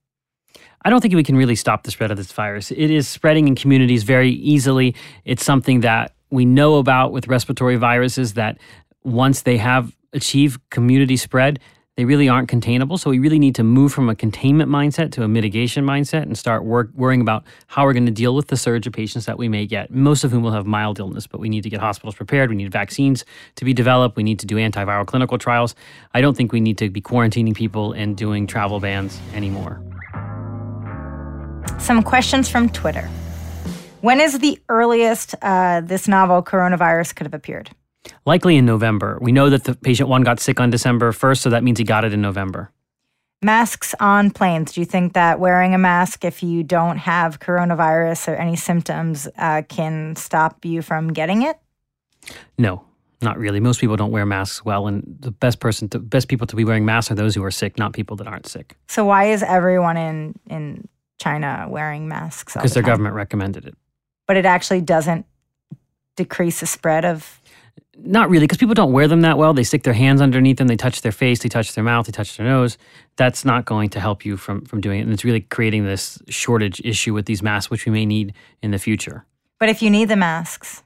I 0.84 0.90
don't 0.90 1.00
think 1.00 1.14
we 1.14 1.22
can 1.22 1.36
really 1.36 1.54
stop 1.54 1.84
the 1.84 1.90
spread 1.90 2.10
of 2.10 2.16
this 2.16 2.32
virus. 2.32 2.70
It 2.72 2.90
is 2.90 3.06
spreading 3.06 3.46
in 3.46 3.54
communities 3.54 4.02
very 4.02 4.30
easily. 4.30 4.96
It's 5.24 5.44
something 5.44 5.80
that 5.80 6.14
we 6.30 6.44
know 6.44 6.76
about 6.76 7.12
with 7.12 7.28
respiratory 7.28 7.76
viruses 7.76 8.34
that 8.34 8.58
once 9.04 9.42
they 9.42 9.58
have 9.58 9.94
achieved 10.12 10.60
community 10.70 11.16
spread, 11.16 11.60
they 11.96 12.06
really 12.06 12.28
aren't 12.28 12.48
containable. 12.48 12.96
So 12.96 13.10
we 13.10 13.18
really 13.18 13.38
need 13.38 13.54
to 13.56 13.62
move 13.62 13.92
from 13.92 14.08
a 14.08 14.14
containment 14.14 14.70
mindset 14.70 15.12
to 15.12 15.24
a 15.24 15.28
mitigation 15.28 15.84
mindset 15.84 16.22
and 16.22 16.38
start 16.38 16.64
work, 16.64 16.88
worrying 16.94 17.20
about 17.20 17.44
how 17.66 17.84
we're 17.84 17.92
going 17.92 18.06
to 18.06 18.12
deal 18.12 18.34
with 18.34 18.48
the 18.48 18.56
surge 18.56 18.86
of 18.86 18.94
patients 18.94 19.26
that 19.26 19.36
we 19.36 19.46
may 19.48 19.66
get, 19.66 19.90
most 19.90 20.24
of 20.24 20.30
whom 20.30 20.42
will 20.42 20.52
have 20.52 20.64
mild 20.64 20.98
illness, 20.98 21.26
but 21.26 21.38
we 21.38 21.50
need 21.50 21.62
to 21.62 21.70
get 21.70 21.80
hospitals 21.80 22.14
prepared. 22.14 22.48
We 22.48 22.56
need 22.56 22.72
vaccines 22.72 23.26
to 23.56 23.64
be 23.66 23.74
developed. 23.74 24.16
We 24.16 24.22
need 24.22 24.38
to 24.38 24.46
do 24.46 24.56
antiviral 24.56 25.06
clinical 25.06 25.36
trials. 25.36 25.74
I 26.14 26.22
don't 26.22 26.34
think 26.34 26.50
we 26.50 26.60
need 26.60 26.78
to 26.78 26.88
be 26.88 27.02
quarantining 27.02 27.54
people 27.54 27.92
and 27.92 28.16
doing 28.16 28.46
travel 28.46 28.80
bans 28.80 29.20
anymore. 29.34 29.82
Some 31.78 32.02
questions 32.02 32.48
from 32.48 32.70
Twitter. 32.70 33.08
When 34.00 34.18
is 34.18 34.38
the 34.38 34.58
earliest 34.68 35.34
uh, 35.42 35.82
this 35.82 36.08
novel 36.08 36.42
coronavirus 36.42 37.14
could 37.14 37.26
have 37.26 37.34
appeared? 37.34 37.70
Likely 38.26 38.56
in 38.56 38.66
November. 38.66 39.18
We 39.20 39.32
know 39.32 39.50
that 39.50 39.64
the 39.64 39.74
patient 39.74 40.08
one 40.08 40.22
got 40.22 40.40
sick 40.40 40.60
on 40.60 40.70
December 40.70 41.12
1st, 41.12 41.38
so 41.38 41.50
that 41.50 41.62
means 41.62 41.78
he 41.78 41.84
got 41.84 42.04
it 42.04 42.12
in 42.12 42.20
November. 42.20 42.70
Masks 43.44 43.94
on 43.98 44.30
planes. 44.30 44.72
Do 44.72 44.80
you 44.80 44.84
think 44.86 45.14
that 45.14 45.40
wearing 45.40 45.74
a 45.74 45.78
mask, 45.78 46.24
if 46.24 46.42
you 46.42 46.62
don't 46.62 46.98
have 46.98 47.40
coronavirus 47.40 48.28
or 48.28 48.34
any 48.36 48.54
symptoms, 48.54 49.26
uh, 49.36 49.62
can 49.68 50.14
stop 50.14 50.64
you 50.64 50.80
from 50.82 51.12
getting 51.12 51.42
it? 51.42 51.58
No, 52.56 52.84
not 53.20 53.38
really. 53.38 53.58
Most 53.58 53.80
people 53.80 53.96
don't 53.96 54.12
wear 54.12 54.24
masks 54.24 54.64
well, 54.64 54.86
and 54.86 55.16
the 55.18 55.32
best 55.32 55.58
person, 55.58 55.88
to, 55.88 55.98
best 55.98 56.28
people 56.28 56.46
to 56.46 56.54
be 56.54 56.64
wearing 56.64 56.84
masks 56.84 57.10
are 57.10 57.16
those 57.16 57.34
who 57.34 57.42
are 57.42 57.50
sick, 57.50 57.78
not 57.78 57.92
people 57.92 58.16
that 58.16 58.28
aren't 58.28 58.46
sick. 58.46 58.76
So 58.88 59.04
why 59.04 59.24
is 59.26 59.42
everyone 59.42 59.96
in 59.96 60.34
in 60.48 60.88
China 61.18 61.66
wearing 61.68 62.06
masks? 62.08 62.54
Because 62.54 62.70
the 62.70 62.74
their 62.74 62.82
time? 62.84 62.92
government 62.92 63.14
recommended 63.16 63.64
it. 63.64 63.74
but 64.28 64.36
it 64.36 64.44
actually 64.44 64.80
doesn't 64.82 65.26
decrease 66.16 66.60
the 66.60 66.66
spread 66.66 67.04
of. 67.04 67.40
Not 67.96 68.30
really, 68.30 68.44
because 68.44 68.58
people 68.58 68.74
don't 68.74 68.92
wear 68.92 69.06
them 69.06 69.20
that 69.20 69.38
well. 69.38 69.54
They 69.54 69.62
stick 69.62 69.84
their 69.84 69.94
hands 69.94 70.20
underneath 70.20 70.56
them, 70.56 70.66
they 70.66 70.76
touch 70.76 71.02
their 71.02 71.12
face, 71.12 71.40
they 71.40 71.48
touch 71.48 71.74
their 71.74 71.84
mouth, 71.84 72.06
they 72.06 72.12
touch 72.12 72.36
their 72.36 72.46
nose. 72.46 72.76
That's 73.16 73.44
not 73.44 73.64
going 73.64 73.90
to 73.90 74.00
help 74.00 74.24
you 74.24 74.36
from, 74.36 74.64
from 74.64 74.80
doing 74.80 74.98
it. 74.98 75.02
And 75.02 75.12
it's 75.12 75.24
really 75.24 75.40
creating 75.40 75.84
this 75.84 76.20
shortage 76.28 76.80
issue 76.84 77.14
with 77.14 77.26
these 77.26 77.42
masks, 77.42 77.70
which 77.70 77.86
we 77.86 77.92
may 77.92 78.06
need 78.06 78.34
in 78.62 78.72
the 78.72 78.78
future. 78.78 79.24
But 79.60 79.68
if 79.68 79.82
you 79.82 79.90
need 79.90 80.06
the 80.06 80.16
masks, 80.16 80.82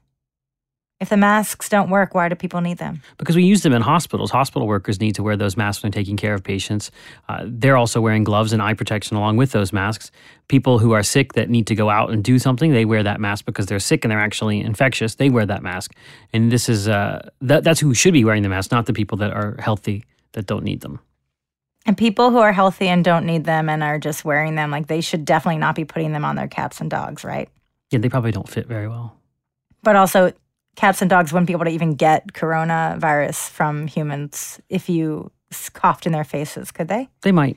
if 0.99 1.11
the 1.11 1.17
masks 1.17 1.69
don't 1.69 1.91
work, 1.91 2.15
why 2.15 2.29
do 2.29 2.35
people 2.35 2.63
need 2.63 2.79
them? 2.79 3.03
Because 3.19 3.37
we 3.37 3.45
use 3.45 3.63
them 3.63 3.75
in 3.75 3.83
hospitals. 3.83 4.31
Hospital 4.31 4.67
workers 4.67 4.99
need 4.99 5.15
to 5.17 5.23
wear 5.23 5.37
those 5.37 5.55
masks 5.57 5.83
when 5.83 5.93
they're 5.93 6.01
taking 6.01 6.17
care 6.17 6.33
of 6.33 6.43
patients. 6.43 6.91
Uh, 7.29 7.45
they're 7.45 7.77
also 7.77 8.01
wearing 8.01 8.25
gloves 8.25 8.55
and 8.55 8.63
eye 8.63 8.73
protection 8.73 9.17
along 9.17 9.37
with 9.37 9.53
those 9.53 9.75
masks. 9.75 10.11
People 10.49 10.79
who 10.79 10.93
are 10.93 11.03
sick 11.03 11.35
that 11.35 11.51
need 11.51 11.67
to 11.67 11.75
go 11.75 11.91
out 11.91 12.11
and 12.11 12.25
do 12.25 12.39
something, 12.39 12.73
they 12.73 12.87
wear 12.87 13.03
that 13.03 13.21
mask 13.21 13.45
because 13.45 13.67
they're 13.67 13.79
sick 13.79 14.05
and 14.05 14.11
they're 14.11 14.21
actually 14.21 14.61
infectious. 14.61 15.17
They 15.17 15.29
wear 15.29 15.45
that 15.45 15.63
mask. 15.63 15.95
And 16.33 16.51
this 16.51 16.67
is 16.67 16.89
uh, 16.89 17.29
that, 17.43 17.63
that's 17.63 17.81
who 17.81 17.93
should 17.93 18.15
be 18.15 18.25
wearing 18.25 18.43
the 18.43 18.49
mask, 18.49 18.73
not 18.73 18.87
the 18.87 18.95
people 18.95 19.19
that 19.19 19.33
are 19.33 19.57
healthy 19.59 20.05
that 20.33 20.47
don't 20.47 20.65
need 20.65 20.81
them. 20.81 21.01
And 21.85 21.97
people 21.97 22.31
who 22.31 22.39
are 22.39 22.53
healthy 22.53 22.89
and 22.89 23.05
don't 23.05 23.27
need 23.27 23.45
them 23.45 23.69
and 23.69 23.83
are 23.83 23.99
just 23.99 24.25
wearing 24.25 24.55
them, 24.55 24.71
like 24.71 24.87
they 24.87 25.03
should 25.03 25.27
definitely 25.27 25.59
not 25.59 25.75
be 25.75 25.85
putting 25.85 26.13
them 26.13 26.25
on 26.25 26.37
their 26.37 26.49
cats 26.49 26.81
and 26.81 26.91
dogs, 26.91 27.23
right? 27.23 27.51
Yeah, 27.91 27.99
they 27.99 28.09
probably 28.09 28.33
don't 28.33 28.49
fit 28.49 28.67
very 28.67 28.89
well. 28.89 29.17
But 29.83 29.95
also, 29.95 30.33
cats 30.77 31.01
and 31.03 31.11
dogs 31.11 31.33
wouldn't 31.33 31.47
be 31.47 31.53
able 31.53 31.65
to 31.65 31.71
even 31.71 31.95
get 31.95 32.29
coronavirus 32.33 33.49
from 33.51 33.87
humans 33.87 34.61
if 34.69 34.89
you 34.89 35.31
coughed 35.73 36.07
in 36.07 36.13
their 36.13 36.25
faces, 36.25 36.71
could 36.71 36.89
they? 36.89 37.09
They 37.23 37.33
might. 37.33 37.57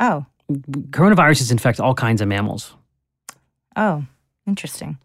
Oh, 0.00 0.26
Coronaviruses 0.50 1.50
infect 1.50 1.80
all 1.80 1.94
kinds 1.94 2.20
of 2.20 2.28
mammals. 2.28 2.74
oh, 3.76 4.04
interesting. 4.46 4.98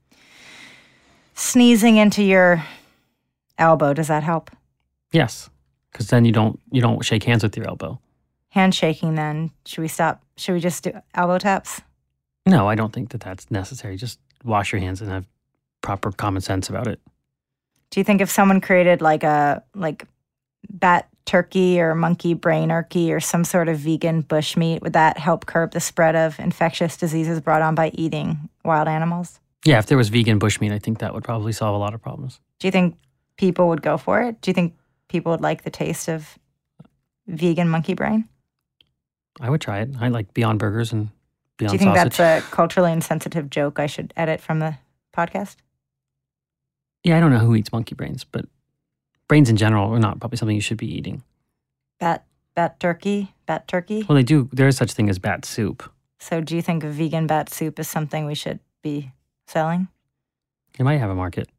Sneezing 1.34 1.98
into 1.98 2.22
your 2.22 2.64
elbow, 3.58 3.94
does 3.94 4.08
that 4.08 4.22
help? 4.24 4.52
Yes, 5.12 5.50
because 5.92 6.08
then 6.08 6.26
you 6.26 6.32
don't 6.32 6.60
you 6.72 6.82
don't 6.82 7.04
shake 7.04 7.24
hands 7.24 7.42
with 7.44 7.58
your 7.58 7.68
elbow. 7.68 8.00
Handshaking, 8.50 9.16
then. 9.16 9.50
Should 9.66 9.82
we 9.82 9.88
stop? 9.88 10.22
Should 10.38 10.54
we 10.54 10.60
just 10.60 10.84
do 10.84 10.92
elbow 11.16 11.38
taps? 11.40 11.82
No, 12.46 12.68
I 12.68 12.76
don't 12.76 12.92
think 12.94 13.10
that 13.12 13.22
that's 13.22 13.50
necessary. 13.50 13.96
Just 13.98 14.20
wash 14.44 14.72
your 14.72 14.82
hands 14.82 15.02
and 15.02 15.10
have 15.10 15.26
proper 15.82 16.12
common 16.12 16.42
sense 16.42 16.70
about 16.70 16.88
it. 16.88 17.00
Do 17.92 18.00
you 18.00 18.04
think 18.04 18.22
if 18.22 18.30
someone 18.30 18.62
created 18.62 19.02
like 19.02 19.24
a 19.24 19.64
like 19.76 20.08
bat 20.70 21.08
turkey 21.26 21.80
or 21.80 21.94
monkey 21.94 22.34
brainerky 22.36 23.12
or 23.12 23.20
some 23.20 23.44
sort 23.44 23.70
of 23.70 23.78
vegan 23.80 24.24
bushmeat, 24.24 24.82
would 24.82 24.94
that 24.94 25.18
help 25.18 25.46
curb 25.46 25.72
the 25.72 25.80
spread 25.80 26.16
of 26.16 26.40
infectious 26.40 26.98
diseases 26.98 27.40
brought 27.42 27.62
on 27.62 27.76
by 27.76 27.92
eating 27.94 28.50
wild 28.66 28.88
animals? 28.88 29.40
Yeah, 29.66 29.78
if 29.80 29.86
there 29.86 29.98
was 29.98 30.10
vegan 30.10 30.40
bushmeat, 30.40 30.72
I 30.72 30.80
think 30.80 31.00
that 31.00 31.14
would 31.14 31.24
probably 31.24 31.52
solve 31.52 31.76
a 31.76 31.78
lot 31.78 31.94
of 31.94 32.02
problems. 32.02 32.40
Do 32.60 32.68
you 32.68 32.72
think 32.72 32.98
people 33.38 33.68
would 33.70 33.82
go 33.82 33.98
for 33.98 34.22
it? 34.22 34.42
Do 34.42 34.50
you 34.50 34.54
think 34.54 34.74
people 35.08 35.32
would 35.32 35.42
like 35.42 35.64
the 35.64 35.70
taste 35.70 36.08
of 36.08 36.40
vegan 37.28 37.70
monkey 37.70 37.94
brain? 37.94 38.28
I 39.40 39.50
would 39.50 39.62
try 39.62 39.82
it. 39.82 39.90
I 40.00 40.08
like 40.08 40.34
Beyond 40.34 40.60
Burgers 40.60 40.92
and 40.92 41.10
Beyond 41.58 41.72
Do 41.72 41.76
you 41.76 41.80
think 41.80 41.96
Sausage. 41.96 42.18
that's 42.18 42.46
a 42.46 42.50
culturally 42.52 42.92
insensitive 42.92 43.50
joke 43.50 43.80
I 43.80 43.88
should 43.88 44.14
edit 44.18 44.42
from 44.42 44.60
the 44.60 44.78
podcast? 45.16 45.58
Yeah, 47.04 47.18
I 47.18 47.20
don't 47.20 47.32
know 47.32 47.40
who 47.40 47.56
eats 47.56 47.72
monkey 47.72 47.96
brains, 47.96 48.24
but 48.24 48.46
brains 49.28 49.50
in 49.50 49.58
general 49.58 49.92
are 49.92 50.00
not 50.00 50.20
probably 50.20 50.38
something 50.38 50.56
you 50.56 50.62
should 50.62 50.78
be 50.78 50.94
eating. 50.94 51.24
Bat 52.00 52.26
bat 52.56 52.80
turkey, 52.80 53.34
bat 53.46 53.68
turkey. 53.68 54.06
Well, 54.08 54.16
they 54.16 54.24
do. 54.24 54.50
There 54.52 54.68
is 54.68 54.78
such 54.78 54.94
thing 54.94 55.10
as 55.10 55.20
bat 55.20 55.46
soup. 55.46 55.90
So 56.20 56.42
do 56.42 56.56
you 56.56 56.62
think 56.62 56.84
vegan 56.84 57.28
bat 57.28 57.50
soup 57.50 57.80
is 57.80 57.88
something 57.88 58.26
we 58.26 58.36
should 58.36 58.60
be 58.84 59.12
selling? 59.48 59.88
It 60.78 60.84
might 60.84 60.98
have 60.98 61.10
a 61.10 61.16
market. 61.16 61.50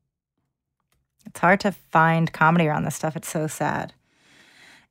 It's 1.27 1.41
hard 1.41 1.61
to 1.61 1.73
find 1.73 2.33
comedy 2.33 2.67
around 2.67 2.85
this 2.85 2.95
stuff. 2.95 3.17
It's 3.17 3.29
so 3.29 3.47
sad. 3.47 3.93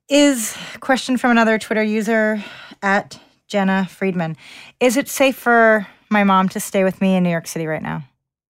Is 0.08 0.56
question 0.80 1.16
from 1.16 1.30
another 1.30 1.58
Twitter 1.58 1.82
user 1.82 2.42
at 2.82 3.18
Jena 3.52 3.86
Friedman. 3.86 4.36
Is 4.80 4.96
it 4.96 5.08
safe 5.08 5.36
for 5.36 5.86
my 6.10 6.24
mom 6.24 6.48
to 6.50 6.60
stay 6.60 6.84
with 6.84 7.00
me 7.00 7.16
in 7.16 7.22
New 7.22 7.30
York 7.30 7.46
City 7.46 7.66
right 7.66 7.82
now? 7.82 8.02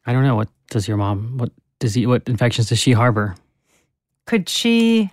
I 0.07 0.13
don't 0.13 0.23
know. 0.23 0.37
What 0.37 0.49
does 0.71 0.87
your 0.87 0.97
mom? 0.97 1.39
What 1.39 1.51
does 1.83 1.95
he? 1.95 2.07
What 2.07 2.29
infections 2.29 2.69
does 2.69 2.79
she 2.79 2.93
harbor? 2.93 3.35
Could 4.27 4.49
she 4.49 5.11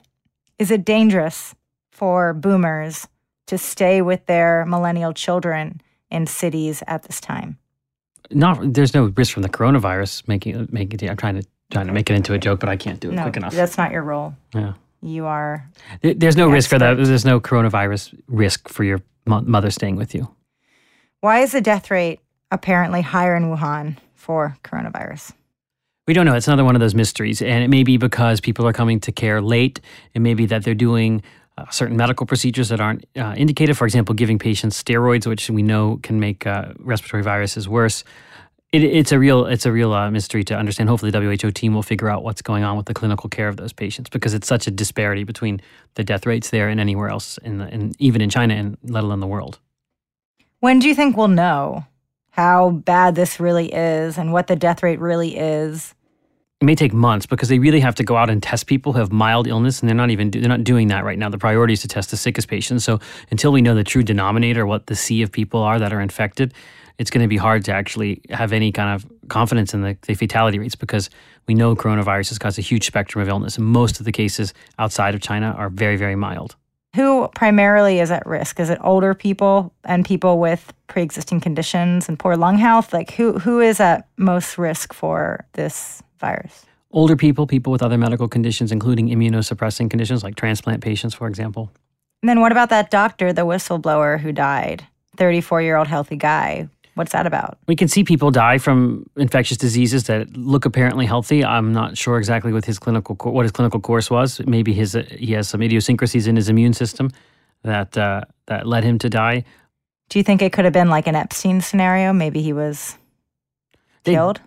is 0.59 0.69
it 0.71 0.85
dangerous 0.85 1.55
for 1.91 2.33
boomers 2.33 3.07
to 3.47 3.57
stay 3.57 4.01
with 4.01 4.25
their 4.27 4.65
millennial 4.65 5.11
children 5.13 5.81
in 6.11 6.27
cities 6.27 6.83
at 6.87 7.03
this 7.03 7.19
time? 7.19 7.57
Not. 8.29 8.73
There's 8.73 8.93
no 8.93 9.05
risk 9.17 9.33
from 9.33 9.41
the 9.43 9.49
coronavirus. 9.49 10.27
Making 10.27 10.67
making. 10.71 11.09
I'm 11.09 11.17
trying 11.17 11.41
to 11.41 11.47
trying 11.71 11.87
to 11.87 11.93
make 11.93 12.09
it 12.09 12.13
into 12.13 12.33
a 12.33 12.37
joke, 12.37 12.59
but 12.59 12.69
I 12.69 12.77
can't 12.77 12.99
do 12.99 13.09
it 13.09 13.15
No, 13.15 13.23
quick 13.23 13.37
enough. 13.37 13.53
that's 13.53 13.77
not 13.77 13.91
your 13.91 14.03
role. 14.03 14.35
Yeah. 14.53 14.73
You 15.01 15.25
are 15.25 15.67
There's 16.01 16.35
no 16.35 16.49
risk 16.49 16.69
for 16.69 16.77
that. 16.77 16.97
There's 16.97 17.25
no 17.25 17.39
coronavirus 17.39 18.19
risk 18.27 18.67
for 18.69 18.83
your 18.83 19.01
mother 19.25 19.71
staying 19.71 19.95
with 19.95 20.13
you. 20.13 20.27
Why 21.21 21.39
is 21.39 21.51
the 21.53 21.61
death 21.61 21.89
rate 21.89 22.19
apparently 22.51 23.01
higher 23.01 23.35
in 23.35 23.43
Wuhan 23.45 23.97
for 24.15 24.57
coronavirus? 24.63 25.31
We 26.09 26.15
don't 26.15 26.25
know. 26.25 26.33
It's 26.33 26.47
another 26.47 26.63
one 26.63 26.75
of 26.75 26.79
those 26.79 26.95
mysteries. 26.95 27.39
And 27.39 27.63
it 27.63 27.67
may 27.67 27.83
be 27.83 27.97
because 27.97 28.41
people 28.41 28.65
are 28.65 28.73
coming 28.73 28.99
to 29.01 29.11
care 29.11 29.43
late. 29.43 29.79
It 30.15 30.23
may 30.23 30.33
be 30.33 30.47
that 30.47 30.63
they're 30.63 30.73
doing 30.73 31.21
uh, 31.55 31.69
certain 31.69 31.97
medical 31.97 32.25
procedures 32.25 32.69
that 32.69 32.81
aren't 32.81 33.05
uh, 33.15 33.35
indicated. 33.37 33.77
For 33.77 33.85
example, 33.85 34.15
giving 34.15 34.39
patients 34.39 34.81
steroids, 34.81 35.27
which 35.27 35.51
we 35.51 35.61
know 35.61 35.99
can 36.01 36.19
make 36.19 36.47
uh, 36.47 36.73
respiratory 36.79 37.21
viruses 37.21 37.69
worse. 37.69 38.03
It, 38.71 38.83
it's 38.83 39.11
a 39.11 39.19
real, 39.19 39.45
it's 39.45 39.67
a 39.67 39.71
real 39.71 39.93
uh, 39.93 40.09
mystery 40.09 40.43
to 40.45 40.57
understand. 40.57 40.89
Hopefully, 40.89 41.11
the 41.11 41.21
WHO 41.21 41.51
team 41.51 41.75
will 41.75 41.83
figure 41.83 42.09
out 42.09 42.23
what's 42.23 42.41
going 42.41 42.63
on 42.63 42.75
with 42.75 42.87
the 42.87 42.95
clinical 42.95 43.29
care 43.29 43.47
of 43.47 43.57
those 43.57 43.71
patients 43.71 44.09
because 44.09 44.33
it's 44.33 44.47
such 44.47 44.65
a 44.65 44.71
disparity 44.71 45.23
between 45.23 45.61
the 45.93 46.03
death 46.03 46.25
rates 46.25 46.49
there 46.49 46.69
and 46.69 46.79
anywhere 46.79 47.09
else, 47.09 47.37
in 47.43 47.59
the, 47.59 47.71
in, 47.71 47.93
even 47.99 48.19
in 48.19 48.31
China 48.31 48.55
and 48.55 48.79
let 48.81 49.03
alone 49.03 49.19
the 49.19 49.27
world. 49.27 49.59
When 50.59 50.79
do 50.79 50.87
you 50.87 50.95
think 50.95 51.15
we'll 51.15 51.27
know 51.27 51.85
how 52.31 52.71
bad 52.71 53.13
this 53.13 53.39
really 53.39 53.71
is 53.71 54.17
and 54.17 54.33
what 54.33 54.47
the 54.47 54.55
death 54.55 54.81
rate 54.81 54.99
really 54.99 55.37
is? 55.37 55.93
It 56.61 56.65
may 56.65 56.75
take 56.75 56.93
months 56.93 57.25
because 57.25 57.47
they 57.47 57.59
really 57.59 57.79
have 57.79 57.95
to 57.95 58.03
go 58.03 58.17
out 58.17 58.29
and 58.29 58.43
test 58.43 58.67
people 58.67 58.91
who 58.93 58.99
have 58.99 59.11
mild 59.11 59.47
illness 59.47 59.79
and 59.79 59.87
they're 59.87 59.95
not 59.95 60.09
even 60.09 60.29
they're 60.31 60.43
not 60.43 60.63
doing 60.63 60.89
that 60.89 61.03
right 61.03 61.17
now 61.17 61.29
the 61.29 61.37
priority 61.37 61.73
is 61.73 61.81
to 61.81 61.87
test 61.87 62.11
the 62.11 62.17
sickest 62.17 62.47
patients 62.47 62.83
so 62.83 62.99
until 63.31 63.51
we 63.51 63.61
know 63.61 63.75
the 63.75 63.83
true 63.83 64.03
denominator 64.03 64.65
what 64.65 64.87
the 64.87 64.95
sea 64.95 65.21
of 65.21 65.31
people 65.31 65.61
are 65.61 65.79
that 65.79 65.93
are 65.93 66.01
infected 66.01 66.53
it's 66.97 67.09
going 67.09 67.23
to 67.23 67.29
be 67.29 67.37
hard 67.37 67.63
to 67.63 67.71
actually 67.71 68.21
have 68.29 68.51
any 68.51 68.73
kind 68.73 68.93
of 68.93 69.09
confidence 69.29 69.73
in 69.73 69.81
the, 69.81 69.97
the 70.01 70.13
fatality 70.15 70.59
rates 70.59 70.75
because 70.75 71.09
we 71.47 71.53
know 71.53 71.75
coronavirus 71.75 72.29
has 72.29 72.37
caused 72.37 72.59
a 72.59 72.61
huge 72.61 72.85
spectrum 72.85 73.21
of 73.21 73.29
illness 73.29 73.57
and 73.57 73.65
most 73.65 73.99
of 73.99 74.05
the 74.05 74.11
cases 74.11 74.53
outside 74.77 75.15
of 75.15 75.21
china 75.21 75.55
are 75.57 75.69
very 75.69 75.95
very 75.95 76.15
mild 76.15 76.55
Who 76.95 77.29
primarily 77.35 77.99
is 77.99 78.09
at 78.09 78.25
risk? 78.25 78.59
Is 78.59 78.71
it 78.71 78.79
older 78.81 79.13
people 79.13 79.71
and 79.83 80.03
people 80.03 80.39
with 80.39 80.73
pre-existing 80.87 81.39
conditions 81.39 82.09
and 82.09 82.17
poor 82.17 82.35
lung 82.35 82.57
health? 82.57 82.93
Like 82.93 83.11
who 83.11 83.37
who 83.37 83.61
is 83.61 83.79
at 83.79 84.07
most 84.17 84.57
risk 84.57 84.91
for 84.91 85.45
this 85.53 86.01
virus? 86.19 86.65
older 86.91 87.15
people 87.15 87.45
people 87.45 87.71
with 87.71 87.83
other 87.83 87.97
medical 87.97 88.27
conditions 88.27 88.71
including 88.71 89.09
immunosuppressing 89.09 89.89
conditions 89.89 90.23
like 90.23 90.35
transplant 90.35 90.81
patients 90.81 91.13
for 91.13 91.27
example 91.27 91.71
And 92.21 92.29
then 92.29 92.41
what 92.41 92.51
about 92.51 92.69
that 92.69 92.91
doctor, 92.91 93.31
the 93.31 93.45
whistleblower 93.45 94.19
who 94.19 94.31
died? 94.31 94.85
34-year-old 95.17 95.87
healthy 95.87 96.17
guy. 96.17 96.67
What's 96.95 97.13
that 97.13 97.25
about? 97.25 97.57
We 97.67 97.75
can 97.75 97.87
see 97.87 98.03
people 98.03 98.29
die 98.29 98.57
from 98.57 99.05
infectious 99.15 99.57
diseases 99.57 100.03
that 100.05 100.35
look 100.35 100.65
apparently 100.65 101.05
healthy. 101.05 101.45
I'm 101.45 101.71
not 101.71 101.97
sure 101.97 102.17
exactly 102.17 102.51
what 102.51 102.65
his 102.65 102.77
clinical 102.77 103.15
co- 103.15 103.31
what 103.31 103.43
his 103.43 103.53
clinical 103.53 103.79
course 103.79 104.11
was. 104.11 104.41
Maybe 104.45 104.73
his 104.73 104.95
uh, 104.95 105.03
he 105.25 105.31
has 105.37 105.47
some 105.47 105.61
idiosyncrasies 105.61 106.27
in 106.27 106.35
his 106.35 106.49
immune 106.49 106.73
system 106.73 107.09
that 107.63 107.97
uh, 107.97 108.21
that 108.47 108.67
led 108.67 108.83
him 108.83 108.97
to 108.99 109.09
die. 109.09 109.45
Do 110.09 110.19
you 110.19 110.23
think 110.23 110.41
it 110.41 110.51
could 110.51 110.65
have 110.65 110.73
been 110.73 110.89
like 110.89 111.07
an 111.07 111.15
Epstein 111.15 111.61
scenario? 111.61 112.11
Maybe 112.11 112.41
he 112.41 112.51
was 112.51 112.97
killed? 114.03 114.41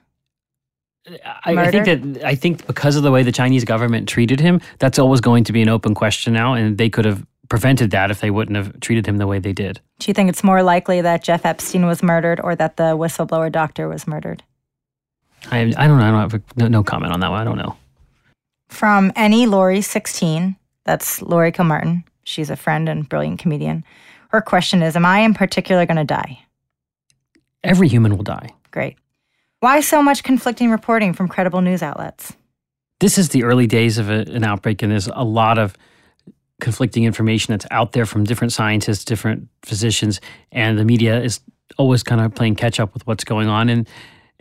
I, 1.45 1.57
I 1.57 1.71
think 1.71 1.85
that 1.85 2.25
I 2.25 2.35
think 2.35 2.67
because 2.67 2.97
of 2.97 3.03
the 3.03 3.11
way 3.11 3.23
the 3.23 3.33
Chinese 3.33 3.65
government 3.65 4.09
treated 4.09 4.39
him, 4.39 4.61
that's 4.79 4.99
always 4.99 5.21
going 5.21 5.45
to 5.45 5.53
be 5.53 5.61
an 5.63 5.69
open 5.69 5.95
question 5.95 6.33
now, 6.33 6.55
and 6.55 6.79
they 6.79 6.89
could 6.89 7.05
have 7.05 7.27
prevented 7.49 7.91
that 7.91 8.11
if 8.11 8.21
they 8.21 8.31
wouldn't 8.31 8.57
have 8.57 8.79
treated 8.81 9.07
him 9.07 9.19
the 9.19 9.27
way 9.27 9.39
they 9.39 9.53
did. 9.53 9.81
Do 9.99 10.09
you 10.09 10.15
think 10.15 10.29
it's 10.29 10.45
more 10.45 10.63
likely 10.63 11.01
that 11.01 11.25
Jeff 11.25 11.45
Epstein 11.45 11.87
was 11.87 12.03
murdered 12.03 12.41
or 12.41 12.55
that 12.57 12.77
the 12.77 12.97
whistleblower 12.97 13.51
doctor 13.51 13.89
was 13.89 14.07
murdered? 14.07 14.43
I 15.51 15.73
I 15.77 15.87
don't 15.89 15.99
know. 15.99 16.05
I 16.05 16.11
don't 16.11 16.21
have 16.21 16.35
a, 16.35 16.43
no, 16.57 16.69
no 16.69 16.85
comment 16.85 17.13
on 17.13 17.21
that 17.21 17.31
one. 17.31 17.41
I 17.41 17.45
don't 17.45 17.59
know. 17.59 17.77
From 18.69 19.13
any 19.17 19.47
Laurie 19.47 19.83
16, 19.83 20.57
that's 20.85 21.21
Laurie 21.21 21.53
Kilmartin. 21.53 22.05
She's 22.25 22.49
a 22.49 22.57
friend 22.57 22.89
and 22.89 23.09
brilliant 23.09 23.41
comedian. 23.41 23.85
Her 24.29 24.41
question 24.41 24.83
is 24.83 24.95
Am 24.95 25.05
I 25.05 25.21
in 25.21 25.35
particular 25.35 25.85
going 25.85 25.97
to 25.97 26.05
die? 26.05 26.39
Every 27.65 27.89
human 27.89 28.17
will 28.17 28.25
die. 28.25 28.51
Great. 28.71 28.97
Why 29.63 29.81
so 29.81 30.03
much 30.03 30.23
conflicting 30.23 30.71
reporting 30.71 31.15
from 31.15 31.29
credible 31.29 31.63
news 31.63 31.83
outlets? 31.83 32.35
this 33.03 33.19
is 33.19 33.31
the 33.31 33.43
early 33.43 33.67
days 33.67 33.99
of 33.99 34.09
a, 34.09 34.21
an 34.33 34.45
outbreak, 34.45 34.81
and 34.81 34.93
there's 34.93 35.09
a 35.09 35.25
lot 35.25 35.59
of 35.59 35.77
conflicting 36.61 37.03
information 37.03 37.53
that's 37.53 37.67
out 37.73 37.91
there 37.91 38.07
from 38.07 38.23
different 38.23 38.53
scientists, 38.53 39.05
different 39.05 39.49
physicians, 39.65 40.21
and 40.53 40.79
the 40.79 40.85
media 40.85 41.21
is 41.21 41.41
always 41.79 42.05
kind 42.05 42.21
of 42.21 42.33
playing 42.33 42.55
catch 42.55 42.79
up 42.79 42.95
with 42.95 43.05
what's 43.05 43.25
going 43.25 43.49
on. 43.49 43.69
And 43.69 43.89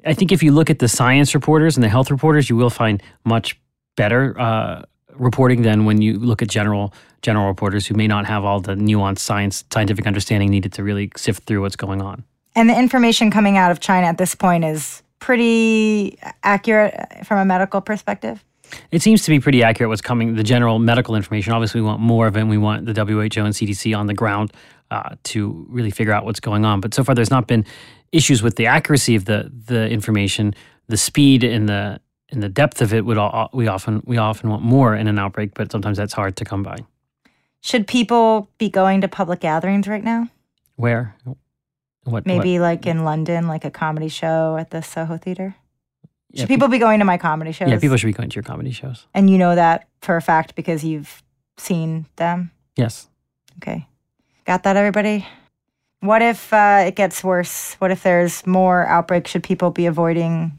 I 0.06 0.14
think 0.14 0.32
if 0.32 0.44
you 0.44 0.52
look 0.52 0.70
at 0.70 0.78
the 0.78 0.88
science 0.88 1.34
reporters 1.34 1.76
and 1.76 1.84
the 1.84 1.90
health 1.90 2.12
reporters, 2.12 2.52
you 2.52 2.56
will 2.56 2.70
find 2.70 3.02
much 3.26 3.60
better 3.98 4.40
uh, 4.40 4.84
reporting 5.16 5.64
than 5.64 5.86
when 5.86 6.00
you 6.00 6.20
look 6.20 6.44
at 6.44 6.48
general 6.48 6.94
general 7.24 7.48
reporters 7.48 7.88
who 7.88 7.96
may 7.96 8.08
not 8.08 8.28
have 8.28 8.46
all 8.46 8.60
the 8.60 8.76
nuanced 8.76 9.20
science 9.20 9.64
scientific 9.74 10.06
understanding 10.06 10.52
needed 10.52 10.74
to 10.74 10.84
really 10.84 11.12
sift 11.18 11.46
through 11.46 11.62
what's 11.62 11.76
going 11.76 12.02
on. 12.02 12.24
And 12.56 12.70
the 12.70 12.78
information 12.78 13.32
coming 13.32 13.58
out 13.58 13.72
of 13.72 13.80
China 13.80 14.06
at 14.06 14.20
this 14.20 14.36
point 14.36 14.66
is 14.66 15.02
pretty 15.22 16.20
accurate 16.44 17.26
from 17.26 17.40
a 17.40 17.46
medical 17.46 17.80
perspective. 17.80 18.44
It 18.92 19.02
seems 19.02 19.24
to 19.24 19.30
be 19.30 19.40
pretty 19.40 19.64
accurate 19.64 19.90
what's 19.90 20.02
coming, 20.02 20.36
the 20.36 20.44
general 20.44 20.80
medical 20.80 21.16
information. 21.16 21.54
Obviously, 21.54 21.80
we 21.80 21.88
want 21.88 22.02
more 22.02 22.28
of 22.28 22.36
it, 22.36 22.42
and 22.42 22.50
we 22.50 22.58
want 22.58 22.86
the 22.86 22.94
WHO 22.94 23.42
and 23.42 23.54
CDC 23.54 23.98
on 23.98 24.08
the 24.08 24.14
ground 24.14 24.52
uh, 24.90 25.16
to 25.24 25.66
really 25.70 25.92
figure 25.92 26.14
out 26.14 26.26
what's 26.26 26.40
going 26.40 26.66
on. 26.66 26.82
But 26.82 26.94
so 26.94 27.04
far, 27.04 27.16
there's 27.16 27.32
not 27.32 27.48
been 27.48 27.66
issues 28.12 28.44
with 28.44 28.56
the 28.58 28.66
accuracy 28.66 29.16
of 29.16 29.26
the 29.26 29.52
the 29.66 29.90
information, 29.90 30.54
the 30.88 30.98
speed 30.98 31.44
and 31.44 31.68
the 31.70 32.00
and 32.30 32.42
the 32.42 32.50
depth 32.50 32.82
of 32.82 32.94
it. 32.94 33.06
Would 33.06 33.18
all, 33.18 33.50
we 33.54 33.68
often 33.68 34.02
we 34.06 34.18
often 34.18 34.50
want 34.50 34.64
more 34.64 34.96
in 34.96 35.08
an 35.08 35.20
outbreak, 35.20 35.54
but 35.54 35.72
sometimes 35.72 35.98
that's 35.98 36.14
hard 36.14 36.36
to 36.38 36.46
come 36.46 36.64
by. 36.64 36.78
Should 37.62 37.88
people 37.88 38.50
be 38.58 38.70
going 38.70 39.02
to 39.02 39.08
public 39.08 39.42
gatherings 39.42 39.88
right 39.88 40.04
now? 40.04 40.30
Where? 40.78 41.16
What? 42.04 42.26
Maybe 42.26 42.58
what- 42.60 42.64
like 42.64 42.86
in 42.88 43.04
London, 43.04 43.48
like 43.48 43.66
a 43.66 43.72
comedy 43.72 44.10
show 44.10 44.58
at 44.58 44.72
the 44.72 44.82
Soho 44.82 45.18
Theater? 45.18 45.56
Should 46.34 46.48
people 46.48 46.70
be 46.70 46.80
going 46.80 47.00
to 47.00 47.06
my 47.06 47.18
comedy 47.18 47.52
shows? 47.52 47.70
Yeah, 47.70 47.80
people 47.80 47.98
should 47.98 48.08
be 48.08 48.14
going 48.14 48.30
to 48.30 48.36
your 48.36 48.44
comedy 48.44 48.72
shows. 48.72 49.06
And 49.14 49.30
you 49.30 49.38
know 49.38 49.54
that 49.54 49.88
for 50.02 50.16
a 50.16 50.22
fact 50.22 50.56
because 50.56 50.82
you've 50.82 51.22
seen 51.58 52.06
them? 52.16 52.52
Yes. 52.78 53.10
Okay. 53.58 53.86
Got 54.46 54.64
that, 54.64 54.78
everybody? 54.78 55.28
What 56.00 56.22
if 56.22 56.54
uh, 56.54 56.86
it 56.88 56.96
gets 56.96 57.22
worse? 57.22 57.74
What 57.76 57.92
if 57.92 58.02
there's 58.04 58.48
more 58.48 58.88
outbreaks? 58.88 59.30
Should 59.32 59.44
people 59.44 59.72
be 59.72 59.86
avoiding 59.88 60.58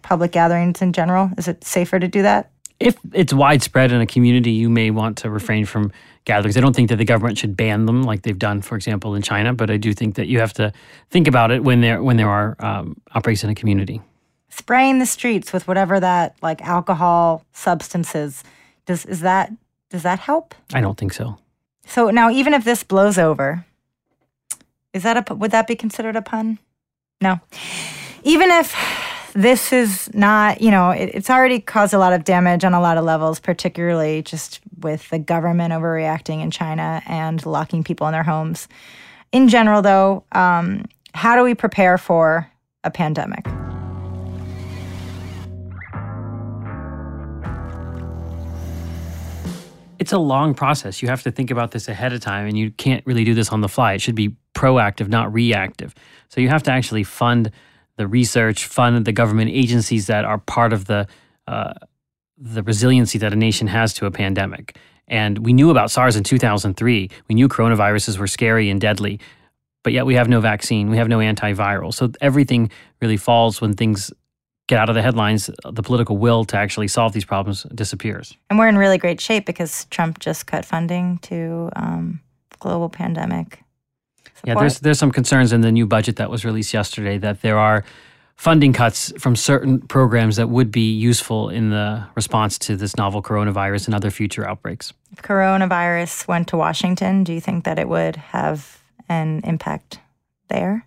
public 0.00 0.32
gatherings 0.32 0.80
in 0.80 0.94
general? 0.94 1.30
Is 1.36 1.46
it 1.46 1.62
safer 1.62 2.00
to 2.00 2.08
do 2.08 2.22
that? 2.22 2.50
If 2.80 2.96
it's 3.12 3.32
widespread 3.34 3.92
in 3.92 4.00
a 4.00 4.06
community, 4.06 4.50
you 4.52 4.70
may 4.70 4.90
want 4.90 5.18
to 5.18 5.30
refrain 5.30 5.66
from 5.66 5.92
gatherings. 6.24 6.56
I 6.56 6.60
don't 6.60 6.74
think 6.74 6.88
that 6.88 6.96
the 6.96 7.04
government 7.04 7.38
should 7.38 7.56
ban 7.56 7.86
them 7.86 8.02
like 8.02 8.22
they've 8.22 8.38
done, 8.38 8.62
for 8.62 8.76
example, 8.76 9.14
in 9.14 9.22
China. 9.22 9.52
But 9.52 9.70
I 9.70 9.76
do 9.76 9.92
think 9.92 10.14
that 10.16 10.26
you 10.28 10.40
have 10.40 10.52
to 10.54 10.72
think 11.10 11.28
about 11.28 11.50
it 11.50 11.62
when 11.62 11.80
there 11.80 12.02
when 12.02 12.16
there 12.16 12.28
are 12.28 12.56
um, 12.60 12.96
outbreaks 13.14 13.44
in 13.44 13.50
a 13.50 13.54
community. 13.54 14.00
Spraying 14.48 14.98
the 14.98 15.06
streets 15.06 15.52
with 15.52 15.66
whatever 15.66 15.98
that 15.98 16.36
like 16.42 16.60
alcohol 16.62 17.44
substances 17.52 18.44
does 18.86 19.04
is 19.06 19.20
that 19.20 19.52
does 19.90 20.02
that 20.02 20.20
help? 20.20 20.54
I 20.72 20.80
don't 20.80 20.98
think 20.98 21.12
so. 21.12 21.38
So 21.86 22.10
now, 22.10 22.30
even 22.30 22.54
if 22.54 22.64
this 22.64 22.84
blows 22.84 23.18
over, 23.18 23.64
is 24.92 25.02
that 25.02 25.30
a 25.30 25.34
would 25.34 25.50
that 25.50 25.66
be 25.66 25.76
considered 25.76 26.16
a 26.16 26.22
pun? 26.22 26.58
No. 27.20 27.40
Even 28.24 28.50
if 28.50 28.74
this 29.32 29.72
is 29.72 30.12
not, 30.14 30.60
you 30.60 30.70
know, 30.70 30.90
it, 30.90 31.10
it's 31.14 31.30
already 31.30 31.60
caused 31.60 31.94
a 31.94 31.98
lot 31.98 32.12
of 32.12 32.24
damage 32.24 32.64
on 32.64 32.74
a 32.74 32.80
lot 32.80 32.98
of 32.98 33.04
levels, 33.04 33.40
particularly 33.40 34.22
just 34.22 34.60
with 34.80 35.08
the 35.10 35.18
government 35.18 35.72
overreacting 35.72 36.42
in 36.42 36.50
China 36.50 37.02
and 37.06 37.44
locking 37.46 37.84
people 37.84 38.06
in 38.06 38.12
their 38.12 38.22
homes. 38.22 38.68
In 39.32 39.48
general, 39.48 39.82
though, 39.82 40.24
um, 40.32 40.84
how 41.14 41.36
do 41.36 41.42
we 41.42 41.54
prepare 41.54 41.98
for 41.98 42.50
a 42.84 42.90
pandemic? 42.90 43.46
it's 50.02 50.12
a 50.12 50.18
long 50.18 50.52
process. 50.52 51.00
You 51.00 51.08
have 51.10 51.22
to 51.22 51.30
think 51.30 51.52
about 51.52 51.70
this 51.70 51.86
ahead 51.86 52.12
of 52.12 52.18
time, 52.18 52.48
and 52.48 52.58
you 52.58 52.72
can't 52.72 53.06
really 53.06 53.22
do 53.22 53.34
this 53.34 53.50
on 53.50 53.60
the 53.60 53.68
fly. 53.68 53.92
It 53.92 54.00
should 54.00 54.16
be 54.16 54.34
proactive, 54.52 55.06
not 55.06 55.32
reactive. 55.32 55.94
So 56.28 56.40
you 56.40 56.48
have 56.48 56.64
to 56.64 56.72
actually 56.72 57.04
fund 57.04 57.52
the 57.96 58.06
research, 58.06 58.66
fund 58.66 59.04
the 59.04 59.12
government 59.12 59.50
agencies 59.50 60.06
that 60.06 60.24
are 60.24 60.38
part 60.38 60.72
of 60.72 60.86
the 60.86 61.06
uh, 61.46 61.74
the 62.38 62.62
resiliency 62.62 63.18
that 63.18 63.32
a 63.32 63.36
nation 63.36 63.68
has 63.68 63.94
to 63.94 64.06
a 64.06 64.10
pandemic. 64.10 64.76
And 65.06 65.38
we 65.38 65.52
knew 65.52 65.70
about 65.70 65.90
SARS 65.90 66.16
in 66.16 66.24
2003. 66.24 67.10
We 67.28 67.34
knew 67.34 67.48
coronaviruses 67.48 68.18
were 68.18 68.26
scary 68.26 68.70
and 68.70 68.80
deadly, 68.80 69.20
but 69.82 69.92
yet 69.92 70.06
we 70.06 70.14
have 70.14 70.28
no 70.28 70.40
vaccine, 70.40 70.90
we 70.90 70.96
have 70.96 71.08
no 71.08 71.18
antiviral. 71.18 71.92
So 71.92 72.10
everything 72.20 72.70
really 73.00 73.16
falls 73.16 73.60
when 73.60 73.74
things 73.74 74.12
get 74.68 74.78
out 74.78 74.88
of 74.88 74.94
the 74.94 75.02
headlines, 75.02 75.50
the 75.70 75.82
political 75.82 76.16
will 76.16 76.44
to 76.46 76.56
actually 76.56 76.88
solve 76.88 77.12
these 77.12 77.24
problems 77.24 77.64
disappears. 77.74 78.34
And 78.48 78.58
we're 78.58 78.68
in 78.68 78.78
really 78.78 78.98
great 78.98 79.20
shape 79.20 79.44
because 79.44 79.86
Trump 79.86 80.18
just 80.18 80.46
cut 80.46 80.64
funding 80.64 81.18
to 81.18 81.70
um, 81.76 82.20
global 82.58 82.88
pandemic. 82.88 83.62
Yeah, 84.44 84.54
there's 84.54 84.80
there's 84.80 84.98
some 84.98 85.12
concerns 85.12 85.52
in 85.52 85.60
the 85.60 85.72
new 85.72 85.86
budget 85.86 86.16
that 86.16 86.30
was 86.30 86.44
released 86.44 86.74
yesterday 86.74 87.18
that 87.18 87.42
there 87.42 87.58
are 87.58 87.84
funding 88.36 88.72
cuts 88.72 89.12
from 89.18 89.36
certain 89.36 89.80
programs 89.80 90.36
that 90.36 90.48
would 90.48 90.72
be 90.72 90.92
useful 90.92 91.48
in 91.48 91.70
the 91.70 92.04
response 92.16 92.58
to 92.58 92.76
this 92.76 92.96
novel 92.96 93.22
coronavirus 93.22 93.86
and 93.86 93.94
other 93.94 94.10
future 94.10 94.48
outbreaks. 94.48 94.92
If 95.12 95.22
coronavirus 95.22 96.26
went 96.26 96.48
to 96.48 96.56
Washington, 96.56 97.22
do 97.22 97.32
you 97.32 97.40
think 97.40 97.64
that 97.64 97.78
it 97.78 97.88
would 97.88 98.16
have 98.16 98.82
an 99.08 99.42
impact 99.44 100.00
there? 100.48 100.86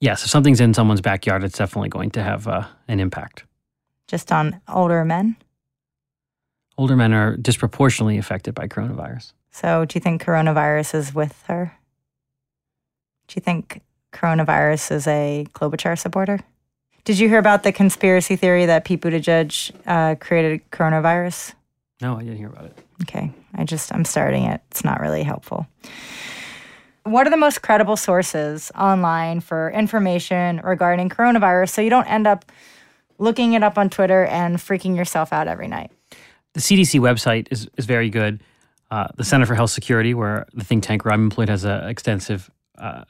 Yes, 0.00 0.24
if 0.24 0.30
something's 0.30 0.60
in 0.60 0.74
someone's 0.74 1.00
backyard, 1.00 1.44
it's 1.44 1.58
definitely 1.58 1.90
going 1.90 2.10
to 2.10 2.22
have 2.22 2.48
uh, 2.48 2.66
an 2.88 3.00
impact. 3.00 3.44
Just 4.06 4.32
on 4.32 4.60
older 4.68 5.04
men? 5.04 5.36
Older 6.76 6.96
men 6.96 7.12
are 7.12 7.36
disproportionately 7.36 8.18
affected 8.18 8.54
by 8.54 8.68
coronavirus. 8.68 9.32
So, 9.50 9.84
do 9.84 9.96
you 9.96 10.00
think 10.00 10.22
coronavirus 10.24 10.94
is 10.94 11.14
with 11.14 11.42
her? 11.46 11.77
Do 13.28 13.34
you 13.36 13.42
think 13.42 13.82
coronavirus 14.12 14.92
is 14.92 15.06
a 15.06 15.46
Klobuchar 15.52 15.98
supporter? 15.98 16.40
Did 17.04 17.18
you 17.18 17.28
hear 17.28 17.38
about 17.38 17.62
the 17.62 17.72
conspiracy 17.72 18.36
theory 18.36 18.66
that 18.66 18.84
Pete 18.84 19.00
Buttigieg 19.00 19.70
uh, 19.86 20.16
created 20.16 20.62
coronavirus? 20.70 21.54
No, 22.00 22.16
I 22.16 22.20
didn't 22.20 22.38
hear 22.38 22.48
about 22.48 22.66
it. 22.66 22.78
Okay, 23.02 23.32
I 23.54 23.64
just 23.64 23.92
I'm 23.94 24.04
starting 24.04 24.44
it. 24.44 24.60
It's 24.70 24.84
not 24.84 25.00
really 25.00 25.22
helpful. 25.22 25.66
What 27.04 27.26
are 27.26 27.30
the 27.30 27.36
most 27.38 27.62
credible 27.62 27.96
sources 27.96 28.70
online 28.78 29.40
for 29.40 29.70
information 29.70 30.60
regarding 30.62 31.08
coronavirus 31.08 31.70
so 31.70 31.80
you 31.80 31.90
don't 31.90 32.06
end 32.06 32.26
up 32.26 32.50
looking 33.18 33.54
it 33.54 33.62
up 33.62 33.78
on 33.78 33.88
Twitter 33.88 34.24
and 34.26 34.56
freaking 34.56 34.96
yourself 34.96 35.32
out 35.32 35.48
every 35.48 35.68
night? 35.68 35.90
The 36.54 36.60
CDC 36.60 37.00
website 37.00 37.48
is, 37.50 37.68
is 37.76 37.86
very 37.86 38.10
good. 38.10 38.42
Uh, 38.90 39.08
the 39.16 39.24
Center 39.24 39.46
for 39.46 39.54
Health 39.54 39.70
Security, 39.70 40.14
where 40.14 40.46
the 40.54 40.64
think 40.64 40.82
tank 40.82 41.04
where 41.04 41.12
I'm 41.12 41.24
employed, 41.24 41.48
has 41.48 41.64
an 41.64 41.88
extensive 41.88 42.50
uh, 42.78 43.04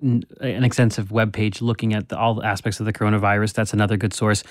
an 0.00 0.24
extensive 0.40 1.10
web 1.10 1.32
page 1.32 1.62
looking 1.62 1.94
at 1.94 2.08
the, 2.08 2.18
all 2.18 2.42
aspects 2.42 2.80
of 2.80 2.86
the 2.86 2.92
coronavirus. 2.92 3.54
That's 3.54 3.72
another 3.72 3.96
good 3.96 4.12
source. 4.12 4.42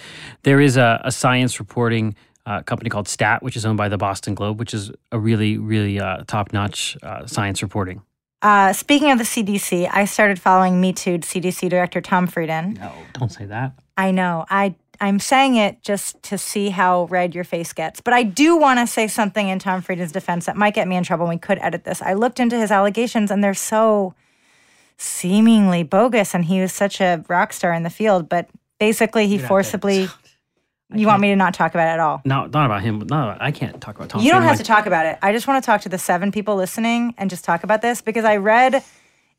There 0.43 0.61
is 0.61 0.77
a, 0.77 1.01
a 1.03 1.11
science 1.11 1.59
reporting 1.59 2.15
uh, 2.45 2.61
company 2.63 2.89
called 2.89 3.07
STAT, 3.07 3.43
which 3.43 3.55
is 3.55 3.65
owned 3.65 3.77
by 3.77 3.89
the 3.89 3.97
Boston 3.97 4.35
Globe, 4.35 4.59
which 4.59 4.73
is 4.73 4.91
a 5.11 5.19
really, 5.19 5.57
really 5.57 5.99
uh, 5.99 6.23
top 6.27 6.53
notch 6.53 6.97
uh, 7.03 7.25
science 7.25 7.61
reporting. 7.61 8.01
Uh, 8.41 8.73
speaking 8.73 9.09
of 9.11 9.17
the 9.17 9.23
CDC, 9.23 9.89
I 9.91 10.03
started 10.03 10.39
following 10.39 10.81
Me 10.81 10.91
Too 10.91 11.19
CDC 11.19 11.69
Director 11.69 12.01
Tom 12.01 12.27
Frieden. 12.27 12.73
No, 12.73 12.91
don't 13.13 13.31
say 13.31 13.45
that. 13.45 13.73
I 13.95 14.11
know. 14.11 14.45
I 14.49 14.75
I'm 14.99 15.19
saying 15.19 15.55
it 15.55 15.81
just 15.81 16.21
to 16.23 16.37
see 16.37 16.69
how 16.69 17.05
red 17.05 17.33
your 17.33 17.43
face 17.43 17.73
gets. 17.73 17.99
But 17.99 18.13
I 18.13 18.23
do 18.23 18.57
want 18.57 18.79
to 18.79 18.87
say 18.87 19.07
something 19.07 19.49
in 19.49 19.59
Tom 19.59 19.81
Frieden's 19.81 20.11
defense 20.11 20.45
that 20.45 20.55
might 20.55 20.73
get 20.73 20.87
me 20.87 20.95
in 20.95 21.03
trouble. 21.03 21.27
We 21.27 21.37
could 21.37 21.59
edit 21.59 21.83
this. 21.83 22.01
I 22.01 22.13
looked 22.13 22.39
into 22.39 22.57
his 22.57 22.71
allegations, 22.71 23.31
and 23.31 23.43
they're 23.43 23.53
so 23.53 24.13
seemingly 24.97 25.83
bogus. 25.83 26.33
And 26.33 26.45
he 26.45 26.61
was 26.61 26.73
such 26.73 27.01
a 27.01 27.23
rock 27.27 27.53
star 27.53 27.73
in 27.73 27.83
the 27.83 27.89
field, 27.89 28.29
but 28.29 28.49
basically 28.79 29.27
he 29.27 29.37
forcibly 29.37 30.09
you 30.93 31.07
want 31.07 31.21
me 31.21 31.29
to 31.29 31.35
not 31.35 31.53
talk 31.53 31.73
about 31.73 31.87
it 31.87 31.91
at 31.91 31.99
all? 31.99 32.21
No, 32.25 32.45
not 32.45 32.65
about 32.65 32.81
him. 32.81 32.99
No, 33.09 33.35
I 33.39 33.51
can't 33.51 33.79
talk 33.81 33.95
about 33.95 34.09
Tom. 34.09 34.21
You 34.21 34.31
don't 34.31 34.43
have 34.43 34.57
to 34.57 34.63
talk 34.63 34.85
about 34.85 35.05
it. 35.05 35.17
I 35.21 35.31
just 35.31 35.47
want 35.47 35.63
to 35.63 35.65
talk 35.65 35.81
to 35.81 35.89
the 35.89 35.97
seven 35.97 36.31
people 36.31 36.55
listening 36.55 37.15
and 37.17 37.29
just 37.29 37.43
talk 37.43 37.63
about 37.63 37.81
this 37.81 38.01
because 38.01 38.25
I 38.25 38.37
read. 38.37 38.83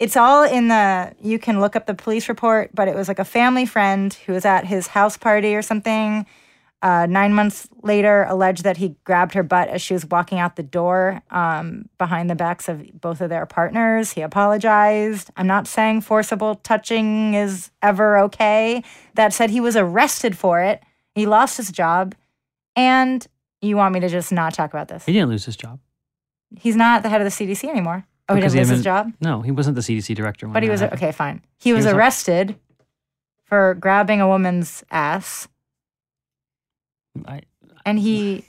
It's 0.00 0.16
all 0.16 0.42
in 0.42 0.68
the. 0.68 1.14
You 1.22 1.38
can 1.38 1.60
look 1.60 1.76
up 1.76 1.86
the 1.86 1.94
police 1.94 2.28
report, 2.28 2.70
but 2.74 2.88
it 2.88 2.96
was 2.96 3.06
like 3.06 3.20
a 3.20 3.24
family 3.24 3.66
friend 3.66 4.12
who 4.26 4.32
was 4.32 4.44
at 4.44 4.66
his 4.66 4.88
house 4.88 5.16
party 5.16 5.54
or 5.54 5.62
something. 5.62 6.26
Uh, 6.84 7.06
nine 7.06 7.34
months 7.34 7.66
later, 7.82 8.24
alleged 8.28 8.62
that 8.62 8.76
he 8.76 8.94
grabbed 9.04 9.34
her 9.34 9.42
butt 9.42 9.68
as 9.68 9.82
she 9.82 9.94
was 9.94 10.04
walking 10.06 10.38
out 10.38 10.54
the 10.54 10.62
door 10.62 11.22
um, 11.30 11.88
behind 11.98 12.28
the 12.28 12.34
backs 12.34 12.68
of 12.68 12.84
both 13.00 13.20
of 13.20 13.30
their 13.30 13.46
partners. 13.46 14.12
He 14.12 14.20
apologized. 14.20 15.30
I'm 15.36 15.46
not 15.46 15.66
saying 15.66 16.02
forcible 16.02 16.56
touching 16.56 17.34
is 17.34 17.70
ever 17.82 18.18
okay. 18.18 18.84
That 19.14 19.32
said, 19.32 19.50
he 19.50 19.60
was 19.60 19.76
arrested 19.76 20.36
for 20.36 20.60
it 20.60 20.82
he 21.14 21.26
lost 21.26 21.56
his 21.56 21.70
job, 21.70 22.14
and 22.74 23.24
you 23.60 23.76
want 23.76 23.94
me 23.94 24.00
to 24.00 24.08
just 24.08 24.32
not 24.32 24.54
talk 24.54 24.70
about 24.70 24.88
this? 24.88 25.04
He 25.04 25.12
didn't 25.12 25.30
lose 25.30 25.44
his 25.44 25.56
job. 25.56 25.78
He's 26.56 26.76
not 26.76 27.02
the 27.02 27.08
head 27.08 27.20
of 27.20 27.24
the 27.24 27.30
CDC 27.30 27.68
anymore. 27.68 28.06
Oh, 28.28 28.34
because 28.34 28.52
he 28.52 28.58
didn't 28.58 28.70
lose 28.70 28.78
his 28.78 28.84
job? 28.84 29.12
No, 29.20 29.42
he 29.42 29.50
wasn't 29.50 29.76
the 29.76 29.82
CDC 29.82 30.14
director. 30.14 30.46
But 30.46 30.62
he 30.62 30.70
was 30.70 30.80
happened. 30.80 31.02
okay. 31.02 31.12
Fine. 31.12 31.42
He, 31.58 31.70
he 31.70 31.72
was, 31.72 31.84
was, 31.84 31.94
arrested 31.94 32.50
a, 32.50 32.84
for 33.44 33.74
grabbing 33.74 34.20
a 34.20 34.28
woman's 34.28 34.82
ass, 34.90 35.46
I, 37.26 37.42
and 37.84 37.98
he 37.98 38.44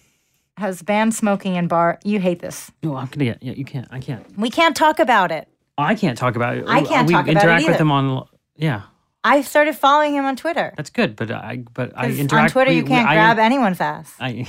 has 0.58 0.82
banned 0.82 1.14
smoking 1.14 1.56
in 1.56 1.68
bar. 1.68 2.00
You 2.04 2.20
hate 2.20 2.40
this. 2.40 2.72
No, 2.84 2.96
I'm 2.96 3.08
gonna 3.08 3.26
get. 3.26 3.44
Yeah, 3.44 3.54
you 3.54 3.66
can't. 3.66 3.88
I 3.92 4.00
can't. 4.00 4.26
We 4.38 4.50
can't 4.50 4.76
talk 4.76 5.00
about 5.00 5.32
it. 5.32 5.48
I 5.78 5.96
can't 5.96 6.18
talk 6.18 6.36
about 6.36 6.58
it. 6.58 6.66
I 6.68 6.84
can't 6.84 7.08
we 7.08 7.14
talk 7.14 7.28
about 7.28 7.36
it. 7.36 7.44
interact 7.44 7.66
it 7.66 7.72
with 7.72 7.80
him 7.80 7.92
on. 7.92 8.28
Yeah. 8.56 8.84
I 9.24 9.42
started 9.42 9.76
following 9.76 10.14
him 10.14 10.26
on 10.26 10.36
Twitter. 10.36 10.74
That's 10.78 10.92
good, 10.92 11.16
but 11.16 11.32
I 11.32 11.64
but 11.74 11.92
I 11.96 12.12
interact. 12.12 12.34
On 12.34 12.50
Twitter, 12.50 12.72
we, 12.72 12.78
you 12.78 12.84
can't 12.84 13.08
grab 13.08 13.40
I, 13.40 13.44
anyone's 13.44 13.82
ass. 13.82 14.14
I 14.20 14.48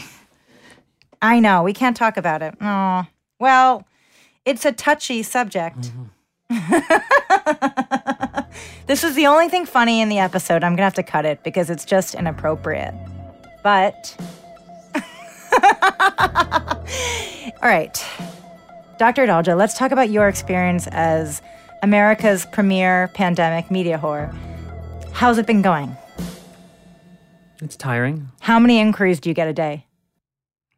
I 1.22 1.40
know 1.40 1.62
we 1.62 1.72
can't 1.72 1.96
talk 1.96 2.16
about 2.16 2.42
it. 2.42 2.54
Oh 2.60 3.06
well, 3.40 3.86
it's 4.44 4.64
a 4.64 4.72
touchy 4.72 5.22
subject. 5.22 5.80
Mm-hmm. 5.80 6.04
this 8.86 9.02
is 9.02 9.14
the 9.14 9.26
only 9.26 9.48
thing 9.48 9.66
funny 9.66 10.00
in 10.00 10.08
the 10.08 10.18
episode. 10.18 10.62
I'm 10.62 10.72
gonna 10.72 10.84
have 10.84 10.94
to 10.94 11.02
cut 11.02 11.24
it 11.24 11.42
because 11.42 11.70
it's 11.70 11.84
just 11.84 12.14
inappropriate. 12.14 12.94
But 13.66 14.14
all 17.60 17.68
right, 17.68 18.06
Dr. 18.96 19.26
Adalja, 19.26 19.56
let's 19.56 19.76
talk 19.76 19.90
about 19.90 20.08
your 20.08 20.28
experience 20.28 20.86
as 20.86 21.42
America's 21.82 22.46
premier 22.46 23.10
pandemic 23.14 23.68
media 23.68 23.98
whore. 23.98 24.32
How's 25.10 25.38
it 25.38 25.48
been 25.48 25.62
going? 25.62 25.96
It's 27.60 27.74
tiring. 27.74 28.28
How 28.38 28.60
many 28.60 28.78
inquiries 28.78 29.18
do 29.18 29.30
you 29.30 29.34
get 29.34 29.48
a 29.48 29.52
day? 29.52 29.86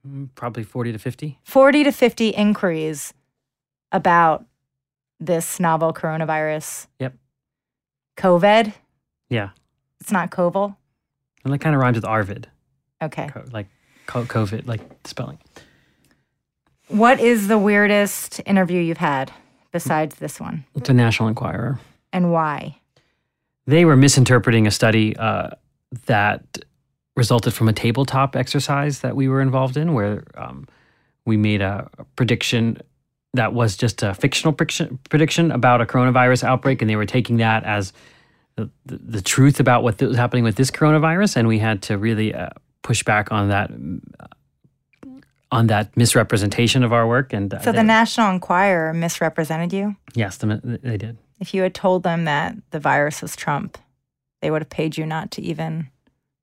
Mm, 0.09 0.31
probably 0.35 0.63
40 0.63 0.93
to 0.93 0.99
50. 0.99 1.39
40 1.45 1.85
to 1.85 1.93
50 1.93 2.29
inquiries 2.31 3.13
about 3.93 4.47
this 5.21 5.61
novel 5.61 5.93
coronavirus. 5.93 6.87
Yep. 7.01 7.17
COVID? 8.17 8.73
Yeah. 9.29 9.51
It's 10.01 10.11
not 10.11 10.31
Koval? 10.31 10.77
And 11.45 11.53
that 11.53 11.59
kind 11.59 11.75
of 11.75 11.83
rhymes 11.83 11.99
with 11.99 12.07
Arvid, 12.07 12.49
Okay. 13.03 13.29
co- 13.29 13.45
like 13.53 13.67
co- 14.07 14.25
COVID, 14.25 14.67
like 14.67 14.81
spelling. 15.05 15.39
What 16.89 17.21
is 17.21 17.49
the 17.49 17.59
weirdest 17.59 18.41
interview 18.47 18.81
you've 18.81 18.99
had 18.99 19.31
besides 19.73 20.17
this 20.17 20.41
one? 20.41 20.65
It's 20.75 20.89
a 20.89 20.95
National 20.95 21.29
Enquirer. 21.29 21.79
And 22.13 22.33
why? 22.33 22.79
They 23.67 23.85
were 23.85 23.97
misinterpreting 23.97 24.67
a 24.67 24.71
study 24.71 25.15
uh, 25.17 25.51
that 26.07 26.43
resulted 27.17 27.53
from 27.53 27.69
a 27.69 27.73
tabletop 27.73 28.37
exercise 28.37 29.01
that 29.01 29.17
we 29.17 29.29
were 29.29 29.43
involved 29.43 29.77
in, 29.77 29.93
where 29.93 30.25
um, 30.37 30.67
we 31.27 31.37
made 31.37 31.61
a, 31.61 31.91
prediction 32.17 32.81
that 33.35 33.53
was 33.53 33.77
just 33.77 34.03
a 34.03 34.15
fictional 34.15 34.55
prediction, 34.55 35.51
about 35.51 35.83
a 35.83 35.87
coronavirus 35.87 36.45
outbreak, 36.45 36.81
and 36.81 36.89
they 36.89 36.97
were 36.97 37.05
taking 37.05 37.37
that 37.37 37.63
as 37.65 37.93
the, 38.57 38.71
the, 38.87 38.97
the 38.97 39.21
truth 39.21 39.61
about 39.61 39.83
what 39.83 40.01
was 40.01 40.17
happening 40.17 40.45
with 40.45 40.57
this 40.57 40.71
coronavirus, 40.71 41.37
and 41.37 41.47
we 41.47 41.59
had 41.59 41.83
to 41.83 41.99
really 41.99 42.33
uh, 42.33 42.49
push 42.89 43.03
back 43.03 43.31
on 43.31 43.51
that 43.51 43.71
on 45.53 45.67
that 45.67 45.95
misrepresentation 45.95 46.83
of 46.83 46.91
our 46.93 47.07
work. 47.07 47.35
And 47.35 47.53
uh, 47.53 47.59
So 47.61 47.71
the 47.71 47.79
they- 47.79 47.83
National 47.83 48.31
Enquirer 48.31 48.95
misrepresented 48.95 49.73
you? 49.75 49.97
yes, 50.15 50.39
the, 50.39 50.47
they 50.83 50.97
did. 50.97 51.19
If 51.39 51.53
you 51.53 51.63
had 51.63 51.75
told 51.75 52.03
them 52.03 52.25
that 52.25 52.55
the 52.71 52.81
virus 52.81 53.21
was 53.23 53.37
Trump, 53.37 53.77
they 54.41 54.51
would 54.51 54.63
have 54.63 54.71
paid 54.71 54.97
you 54.97 55.05
not 55.05 55.31
to 55.33 55.43
even 55.43 55.89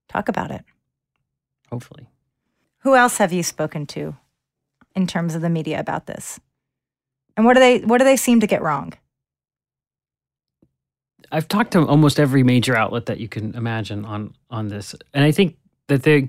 talk 0.08 0.29
about 0.29 0.51
it. 0.51 0.63
Hopefully. 1.71 2.08
Who 2.84 2.95
else 2.95 3.17
have 3.17 3.34
you 3.34 3.41
spoken 3.41 3.88
to 3.88 4.15
in 4.95 5.08
terms 5.08 5.34
of 5.36 5.41
the 5.41 5.49
media 5.49 5.79
about 5.79 6.05
this? 6.05 6.39
And 7.36 7.45
what 7.45 7.55
do 7.55 7.60
they 7.60 7.79
what 7.79 7.97
do 7.97 8.03
they 8.05 8.17
seem 8.17 8.39
to 8.39 8.47
get 8.47 8.62
wrong? 8.62 8.93
I've 11.31 11.47
talked 11.47 11.71
to 11.71 11.86
almost 11.88 12.19
every 12.19 12.43
major 12.43 12.75
outlet 12.75 13.08
that 13.08 13.19
you 13.19 13.27
can 13.27 13.55
imagine 13.55 14.05
on 14.05 14.34
on 14.51 14.67
this, 14.69 14.95
and 15.13 15.23
I 15.25 15.31
think 15.31 15.58
that 15.88 16.04
they 16.04 16.28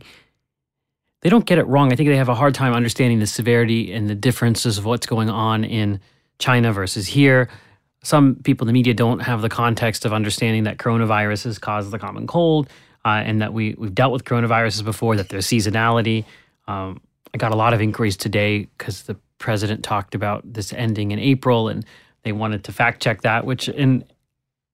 they 1.23 1.31
don't 1.31 1.47
get 1.47 1.59
it 1.59 1.67
wrong. 1.67 1.93
I 1.93 1.97
think 1.97 2.09
they 2.09 2.17
have 2.17 2.29
a 2.29 2.35
hard 2.35 2.55
time 2.55 2.73
understanding 2.73 3.19
the 3.19 3.27
severity 3.27 3.93
and 3.93 4.09
the 4.09 4.15
differences 4.15 4.79
of 4.79 4.85
what's 4.85 5.07
going 5.07 5.29
on 5.29 5.65
in 5.65 5.99
China 6.39 6.73
versus 6.73 7.07
here. 7.07 7.49
Some 8.03 8.37
people 8.37 8.65
in 8.65 8.69
the 8.69 8.73
media 8.73 8.95
don't 8.95 9.21
have 9.21 9.43
the 9.43 9.49
context 9.49 10.05
of 10.05 10.13
understanding 10.13 10.65
that 10.65 10.79
coronavirus 10.79 11.47
coronaviruses 11.47 11.61
cause 11.61 11.91
the 11.91 11.99
common 11.99 12.27
cold, 12.27 12.69
uh, 13.05 13.23
and 13.25 13.43
that 13.43 13.53
we 13.53 13.75
we've 13.79 13.95
dealt 13.95 14.13
with 14.13 14.25
coronaviruses 14.25 14.85
before. 14.85 15.17
That 15.17 15.29
there's 15.29 15.47
seasonality. 15.47 16.25
Um, 16.69 17.01
I 17.35 17.39
got 17.39 17.53
a 17.53 17.57
lot 17.57 17.75
of 17.75 17.81
inquiries 17.81 18.17
today 18.17 18.69
because 18.79 19.03
the 19.03 19.17
president 19.39 19.83
talked 19.83 20.15
about 20.15 20.53
this 20.53 20.73
ending 20.73 21.11
in 21.11 21.19
April, 21.19 21.69
and 21.69 21.85
they 22.23 22.33
wanted 22.33 22.65
to 22.65 22.73
fact 22.73 23.03
check 23.03 23.23
that, 23.23 23.45
which 23.45 23.69
and 23.69 24.05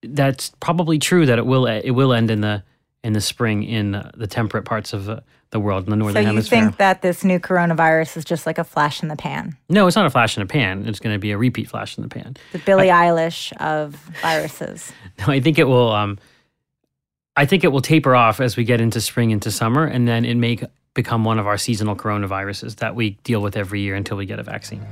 that's 0.02 0.50
probably 0.60 0.98
true 0.98 1.24
that 1.26 1.38
it 1.38 1.46
will 1.46 1.66
it 1.66 1.92
will 1.92 2.12
end 2.12 2.30
in 2.30 2.40
the 2.40 2.62
in 3.04 3.12
the 3.14 3.20
spring 3.20 3.62
in 3.64 4.02
the 4.16 4.26
temperate 4.26 4.64
parts 4.64 4.92
of 4.92 5.08
uh, 5.08 5.20
the 5.50 5.60
world 5.60 5.84
in 5.84 5.90
the 5.90 5.96
northern 5.96 6.14
So 6.14 6.20
northern 6.20 6.22
you 6.22 6.36
hemisphere. 6.36 6.60
think 6.60 6.76
that 6.78 7.02
this 7.02 7.24
new 7.24 7.38
coronavirus 7.38 8.16
is 8.16 8.24
just 8.24 8.46
like 8.46 8.58
a 8.58 8.64
flash 8.64 9.02
in 9.02 9.08
the 9.08 9.16
pan? 9.16 9.56
no, 9.68 9.86
it's 9.86 9.96
not 9.96 10.06
a 10.06 10.10
flash 10.10 10.36
in 10.36 10.42
a 10.42 10.46
pan. 10.46 10.86
It's 10.86 10.98
going 11.00 11.14
to 11.14 11.18
be 11.18 11.30
a 11.32 11.38
repeat 11.38 11.68
flash 11.68 11.96
in 11.98 12.02
the 12.02 12.08
pan. 12.08 12.36
The 12.52 12.58
Billie 12.60 12.88
Eilish 12.88 13.52
of 13.58 13.94
viruses. 14.22 14.92
No, 15.18 15.26
I 15.32 15.40
think 15.40 15.58
it 15.58 15.64
will. 15.64 15.92
Um, 15.92 16.18
I 17.36 17.44
think 17.44 17.64
it 17.64 17.68
will 17.68 17.82
taper 17.82 18.14
off 18.16 18.40
as 18.40 18.56
we 18.56 18.64
get 18.64 18.80
into 18.80 19.00
spring 19.00 19.30
into 19.30 19.50
summer, 19.50 19.84
and 19.84 20.08
then 20.08 20.24
it 20.24 20.36
may 20.36 20.58
become 20.94 21.24
one 21.24 21.38
of 21.38 21.46
our 21.46 21.58
seasonal 21.58 21.96
coronaviruses 21.96 22.76
that 22.76 22.94
we 22.94 23.10
deal 23.24 23.40
with 23.42 23.56
every 23.56 23.80
year 23.82 23.94
until 23.94 24.16
we 24.16 24.24
get 24.26 24.38
a 24.38 24.42
vaccine. 24.42 24.84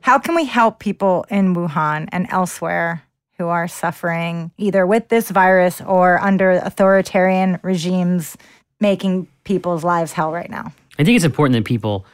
How 0.00 0.18
can 0.18 0.34
we 0.34 0.44
help 0.44 0.78
people 0.78 1.26
in 1.30 1.54
Wuhan 1.54 2.08
and 2.12 2.26
elsewhere 2.30 3.02
who 3.38 3.46
are 3.46 3.68
suffering 3.68 4.50
either 4.58 4.86
with 4.86 5.08
this 5.08 5.30
virus 5.30 5.80
or 5.80 6.20
under 6.20 6.50
authoritarian 6.50 7.58
regimes 7.62 8.36
making 8.80 9.28
people's 9.44 9.84
lives 9.84 10.12
hell 10.12 10.32
right 10.32 10.50
now? 10.50 10.72
I 10.98 11.04
think 11.04 11.16
it's 11.16 11.24
important 11.24 11.54
that 11.54 11.64
people 11.64 12.04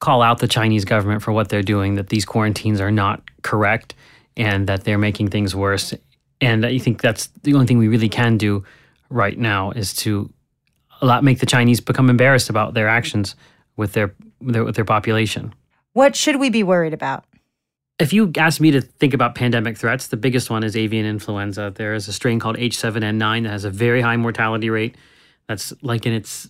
call 0.00 0.22
out 0.22 0.40
the 0.40 0.48
Chinese 0.48 0.84
government 0.84 1.22
for 1.22 1.30
what 1.30 1.48
they're 1.48 1.62
doing, 1.62 1.94
that 1.94 2.08
these 2.08 2.24
quarantines 2.24 2.80
are 2.80 2.90
not 2.90 3.22
correct 3.42 3.94
and 4.36 4.66
that 4.66 4.82
they're 4.82 4.98
making 4.98 5.28
things 5.28 5.54
worse. 5.54 5.94
And 6.40 6.66
I 6.66 6.78
think 6.78 7.00
that's 7.00 7.28
the 7.44 7.54
only 7.54 7.66
thing 7.66 7.78
we 7.78 7.86
really 7.86 8.08
can 8.08 8.36
do 8.36 8.64
right 9.08 9.38
now 9.38 9.70
is 9.70 9.94
to 9.94 10.32
allow, 11.00 11.20
make 11.20 11.38
the 11.38 11.46
Chinese 11.46 11.80
become 11.80 12.10
embarrassed 12.10 12.50
about 12.50 12.74
their 12.74 12.88
actions 12.88 13.36
with 13.76 13.92
their, 13.92 14.12
their 14.40 14.64
with 14.64 14.74
their 14.74 14.84
population. 14.84 15.54
What 15.92 16.16
should 16.16 16.36
we 16.36 16.50
be 16.50 16.64
worried 16.64 16.94
about? 16.94 17.24
If 17.98 18.12
you 18.12 18.32
ask 18.36 18.60
me 18.60 18.70
to 18.72 18.80
think 18.80 19.14
about 19.14 19.34
pandemic 19.34 19.76
threats, 19.76 20.08
the 20.08 20.16
biggest 20.16 20.50
one 20.50 20.64
is 20.64 20.76
avian 20.76 21.06
influenza. 21.06 21.72
There 21.74 21.94
is 21.94 22.08
a 22.08 22.12
strain 22.12 22.40
called 22.40 22.56
H7N9 22.56 23.44
that 23.44 23.50
has 23.50 23.64
a 23.64 23.70
very 23.70 24.00
high 24.00 24.16
mortality 24.16 24.70
rate. 24.70 24.96
That's 25.46 25.72
like 25.82 26.06
in 26.06 26.12
its 26.12 26.48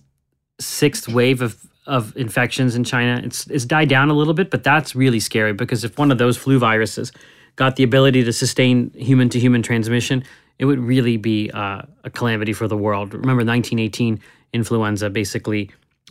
sixth 0.59 1.07
wave 1.07 1.41
of, 1.41 1.63
of 1.85 2.15
infections 2.15 2.75
in 2.75 2.83
China. 2.83 3.21
It's, 3.23 3.45
it's 3.47 3.65
died 3.65 3.89
down 3.89 4.09
a 4.09 4.13
little 4.13 4.33
bit, 4.33 4.49
but 4.49 4.63
that's 4.63 4.95
really 4.95 5.19
scary 5.19 5.53
because 5.53 5.83
if 5.83 5.97
one 5.97 6.11
of 6.11 6.17
those 6.17 6.37
flu 6.37 6.57
viruses 6.59 7.11
got 7.55 7.75
the 7.75 7.83
ability 7.83 8.23
to 8.23 8.33
sustain 8.33 8.91
human 8.91 9.29
to 9.29 9.39
human 9.39 9.61
transmission, 9.61 10.23
it 10.59 10.65
would 10.65 10.79
really 10.79 11.17
be 11.17 11.51
uh, 11.53 11.81
a 12.03 12.09
calamity 12.09 12.53
for 12.53 12.67
the 12.67 12.77
world. 12.77 13.13
Remember, 13.13 13.43
1918 13.43 14.19
influenza 14.53 15.09
basically 15.09 15.69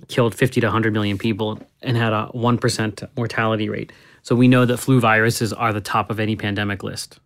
killed 0.09 0.35
50 0.35 0.61
to 0.61 0.67
100 0.67 0.93
million 0.93 1.19
people 1.19 1.61
and 1.81 1.97
had 1.97 2.13
a 2.13 2.31
1% 2.35 3.09
mortality 3.17 3.69
rate. 3.69 3.93
So 4.23 4.35
we 4.35 4.49
know 4.49 4.65
that 4.65 4.79
flu 4.79 5.01
viruses 5.01 5.53
are 5.53 5.73
the 5.73 5.81
top 5.81 6.11
of 6.11 6.19
any 6.21 6.37
pandemic 6.37 6.83
list. 6.83 7.19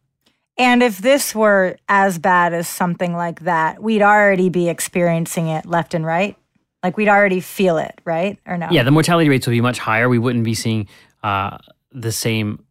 And 0.58 0.82
if 0.82 0.98
this 0.98 1.34
were 1.34 1.76
as 1.88 2.18
bad 2.18 2.54
as 2.54 2.66
something 2.66 3.14
like 3.14 3.40
that, 3.40 3.82
we'd 3.82 4.02
already 4.02 4.48
be 4.48 4.68
experiencing 4.68 5.48
it 5.48 5.66
left 5.66 5.92
and 5.92 6.04
right. 6.04 6.36
Like 6.82 6.96
we'd 6.96 7.08
already 7.08 7.40
feel 7.40 7.78
it, 7.78 8.00
right? 8.04 8.38
Or 8.46 8.56
no? 8.56 8.68
Yeah, 8.70 8.82
the 8.82 8.90
mortality 8.90 9.28
rates 9.28 9.46
would 9.46 9.52
be 9.52 9.60
much 9.60 9.78
higher. 9.78 10.08
We 10.08 10.18
wouldn't 10.18 10.44
be 10.44 10.54
seeing 10.54 10.88
uh, 11.22 11.58
the 11.92 12.12
same 12.12 12.64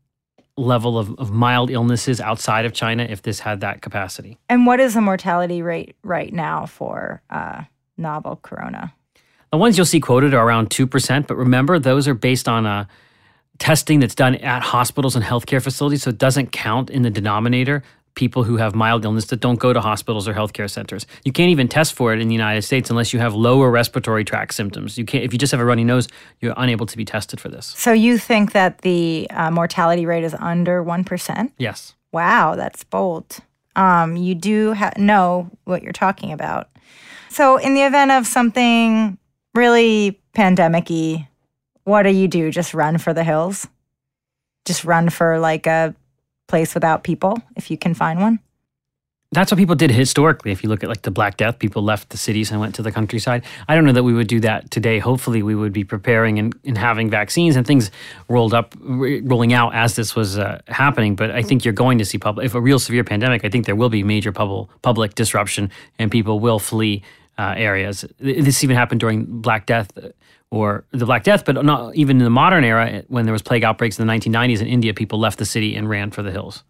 level 0.58 0.98
of, 0.98 1.14
of 1.20 1.32
mild 1.32 1.70
illnesses 1.70 2.22
outside 2.22 2.66
of 2.66 2.74
China 2.74 3.04
if 3.04 3.22
this 3.22 3.40
had 3.40 3.60
that 3.62 3.82
capacity. 3.82 4.40
And 4.50 4.66
what 4.66 4.80
is 4.80 4.94
the 4.94 5.02
mortality 5.02 5.62
rate 5.62 5.96
right 6.02 6.34
now 6.34 6.66
for 6.66 7.22
uh, 7.30 7.64
novel 7.98 8.38
corona? 8.42 8.94
The 9.52 9.58
ones 9.58 9.78
you'll 9.78 9.86
see 9.86 10.00
quoted 10.00 10.34
are 10.34 10.46
around 10.46 10.70
2%, 10.70 11.28
but 11.28 11.36
remember, 11.36 11.78
those 11.78 12.08
are 12.08 12.14
based 12.14 12.48
on 12.48 12.66
uh, 12.66 12.86
testing 13.60 14.00
that's 14.00 14.16
done 14.16 14.36
at 14.36 14.62
hospitals 14.62 15.16
and 15.16 15.24
healthcare 15.24 15.62
facilities, 15.62 16.04
so 16.04 16.10
it 16.10 16.18
doesn't 16.18 16.52
count 16.52 16.90
in 16.90 17.02
the 17.04 17.10
denominator 17.10 17.84
people 18.16 18.44
who 18.44 18.58
have 18.58 18.74
mild 18.74 19.04
illness 19.06 19.26
that 19.26 19.42
don't 19.42 19.60
go 19.60 19.74
to 19.74 19.82
hospitals 19.82 20.28
or 20.28 20.34
healthcare 20.34 20.70
centers. 20.70 21.06
You 21.26 21.32
can't 21.32 21.50
even 21.50 21.68
test 21.68 21.94
for 21.94 22.14
it 22.14 22.22
in 22.22 22.30
the 22.30 22.34
United 22.34 22.64
States 22.64 22.90
unless 22.90 23.14
you 23.14 23.20
have 23.20 23.34
lower 23.34 23.70
respiratory 23.70 24.24
tract 24.24 24.54
symptoms. 24.54 24.98
You 24.98 25.06
can't 25.06 25.24
if 25.24 25.34
you 25.34 25.40
just 25.40 25.52
have 25.52 25.60
a 25.60 25.66
runny 25.66 25.84
nose, 25.84 26.08
you're 26.40 26.54
unable 26.58 26.86
to 26.86 26.98
be 26.98 27.06
tested 27.06 27.40
for 27.40 27.50
this. 27.50 27.74
So 27.78 27.92
you 27.92 28.18
think 28.18 28.54
that 28.54 28.80
the 28.80 29.28
uh, 29.30 29.52
mortality 29.52 30.06
rate 30.06 30.24
is 30.24 30.34
under 30.40 30.84
1%? 30.84 31.52
Yes. 31.58 31.94
Wow, 32.12 32.56
that's 32.56 32.84
bold. 32.86 33.40
Um, 33.76 34.16
you 34.16 34.36
do 34.36 34.74
ha- 34.74 34.94
know 34.98 35.52
what 35.66 35.84
you're 35.84 35.92
talking 35.92 36.32
about. 36.32 36.70
So, 37.30 37.58
in 37.58 37.74
the 37.74 37.82
event 37.82 38.12
of 38.12 38.26
something 38.26 39.18
really 39.54 40.22
pandemic 40.34 40.90
y, 40.90 41.28
what 41.86 42.04
do 42.04 42.10
you 42.10 42.28
do? 42.28 42.52
Just 42.52 42.74
run 42.74 42.98
for 42.98 43.14
the 43.14 43.24
hills? 43.24 43.68
Just 44.66 44.84
run 44.84 45.10
for 45.10 45.40
like 45.40 45.66
a 45.68 45.96
place 46.48 46.74
without 46.74 47.04
people 47.04 47.38
if 47.56 47.72
you 47.72 47.78
can 47.78 47.94
find 47.94 48.20
one? 48.20 48.40
That's 49.32 49.52
what 49.52 49.58
people 49.58 49.76
did 49.76 49.92
historically. 49.92 50.52
If 50.52 50.64
you 50.64 50.70
look 50.70 50.82
at 50.82 50.88
like 50.88 51.02
the 51.02 51.12
Black 51.12 51.36
Death, 51.36 51.60
people 51.60 51.84
left 51.84 52.10
the 52.10 52.18
cities 52.18 52.52
and 52.52 52.60
went 52.60 52.76
to 52.76 52.82
the 52.82 52.92
countryside. 52.92 53.44
I 53.68 53.76
don't 53.76 53.84
know 53.84 53.92
that 53.92 54.04
we 54.04 54.14
would 54.14 54.28
do 54.28 54.40
that 54.42 54.72
today. 54.72 55.00
Hopefully, 55.00 55.44
we 55.44 55.56
would 55.56 55.74
be 55.74 55.84
preparing 55.84 56.40
and, 56.40 56.58
and 56.64 56.78
having 56.78 57.10
vaccines 57.10 57.58
and 57.58 57.68
things 57.68 57.92
rolled 58.30 58.54
up, 58.54 58.76
rolling 58.80 59.52
out 59.52 59.76
as 59.76 59.96
this 59.96 60.16
was 60.16 60.38
uh, 60.38 60.62
happening. 60.68 61.16
But 61.16 61.32
I 61.32 61.42
think 61.42 61.66
you're 61.66 61.74
going 61.74 61.98
to 61.98 62.06
see 62.06 62.18
public. 62.18 62.46
If 62.46 62.56
a 62.56 62.62
real 62.62 62.80
severe 62.80 63.04
pandemic, 63.04 63.44
I 63.44 63.50
think 63.50 63.66
there 63.66 63.76
will 63.76 63.90
be 63.90 64.04
major 64.04 64.32
public 64.32 64.70
public 64.82 65.16
disruption 65.16 65.70
and 66.00 66.10
people 66.10 66.40
will 66.40 66.60
flee 66.60 67.04
uh, 67.38 67.56
areas. 67.58 68.06
This 68.20 68.64
even 68.64 68.78
happened 68.78 69.02
during 69.02 69.26
Black 69.26 69.66
Death. 69.66 69.92
Or 70.52 70.86
the 70.92 71.06
Black 71.06 71.24
Death, 71.24 71.44
but 71.44 71.64
not 71.66 71.96
even 71.96 72.18
in 72.18 72.24
the 72.24 72.30
modern 72.30 72.64
era, 72.64 73.04
when 73.08 73.26
there 73.26 73.34
was 73.34 73.42
plague 73.42 73.64
outbreaks 73.64 74.00
in 74.00 74.08
the 74.08 74.14
1990s 74.14 74.62
in 74.62 74.68
India, 74.68 74.94
people 74.94 75.20
left 75.20 75.40
the 75.40 75.46
city 75.46 75.76
and 75.76 75.90
ran 75.90 76.12
for 76.12 76.22
the 76.24 76.32
hills. 76.32 76.64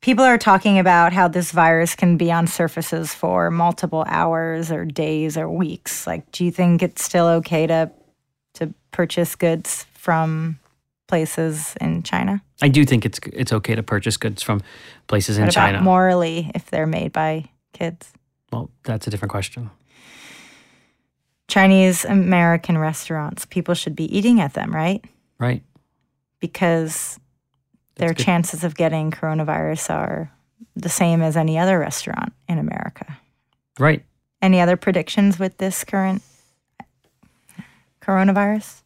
People 0.00 0.24
are 0.24 0.38
talking 0.38 0.78
about 0.80 1.12
how 1.12 1.28
this 1.28 1.52
virus 1.52 1.94
can 1.94 2.16
be 2.16 2.32
on 2.32 2.48
surfaces 2.48 3.14
for 3.14 3.50
multiple 3.50 4.04
hours 4.08 4.72
or 4.72 4.84
days 4.84 5.36
or 5.36 5.48
weeks. 5.48 6.06
Like, 6.06 6.30
do 6.32 6.44
you 6.44 6.50
think 6.50 6.82
it's 6.82 7.04
still 7.04 7.26
okay 7.26 7.66
to 7.66 7.90
to 8.54 8.74
purchase 8.90 9.36
goods 9.36 9.86
from 9.94 10.58
places 11.06 11.76
in 11.80 12.02
China? 12.02 12.42
I 12.60 12.68
do 12.68 12.84
think 12.84 13.06
it's 13.06 13.20
it's 13.32 13.52
okay 13.52 13.76
to 13.76 13.82
purchase 13.84 14.16
goods 14.16 14.42
from 14.42 14.62
places 15.06 15.38
in 15.38 15.44
what 15.44 15.54
China. 15.54 15.80
morally 15.80 16.50
if 16.54 16.68
they're 16.70 16.86
made 16.86 17.12
by 17.12 17.48
kids? 17.72 18.12
well, 18.52 18.70
that's 18.84 19.06
a 19.06 19.10
different 19.10 19.30
question. 19.30 19.70
Chinese 21.52 22.06
American 22.06 22.78
restaurants, 22.78 23.44
people 23.44 23.74
should 23.74 23.94
be 23.94 24.04
eating 24.16 24.40
at 24.40 24.54
them, 24.54 24.74
right? 24.74 25.04
Right. 25.38 25.62
Because 26.40 27.20
their 27.96 28.14
good. 28.14 28.24
chances 28.24 28.64
of 28.64 28.74
getting 28.74 29.10
coronavirus 29.10 29.90
are 29.90 30.32
the 30.74 30.88
same 30.88 31.20
as 31.20 31.36
any 31.36 31.58
other 31.58 31.78
restaurant 31.78 32.32
in 32.48 32.56
America. 32.56 33.18
Right. 33.78 34.02
Any 34.40 34.62
other 34.62 34.78
predictions 34.78 35.38
with 35.38 35.58
this 35.58 35.84
current 35.84 36.22
coronavirus? 38.00 38.80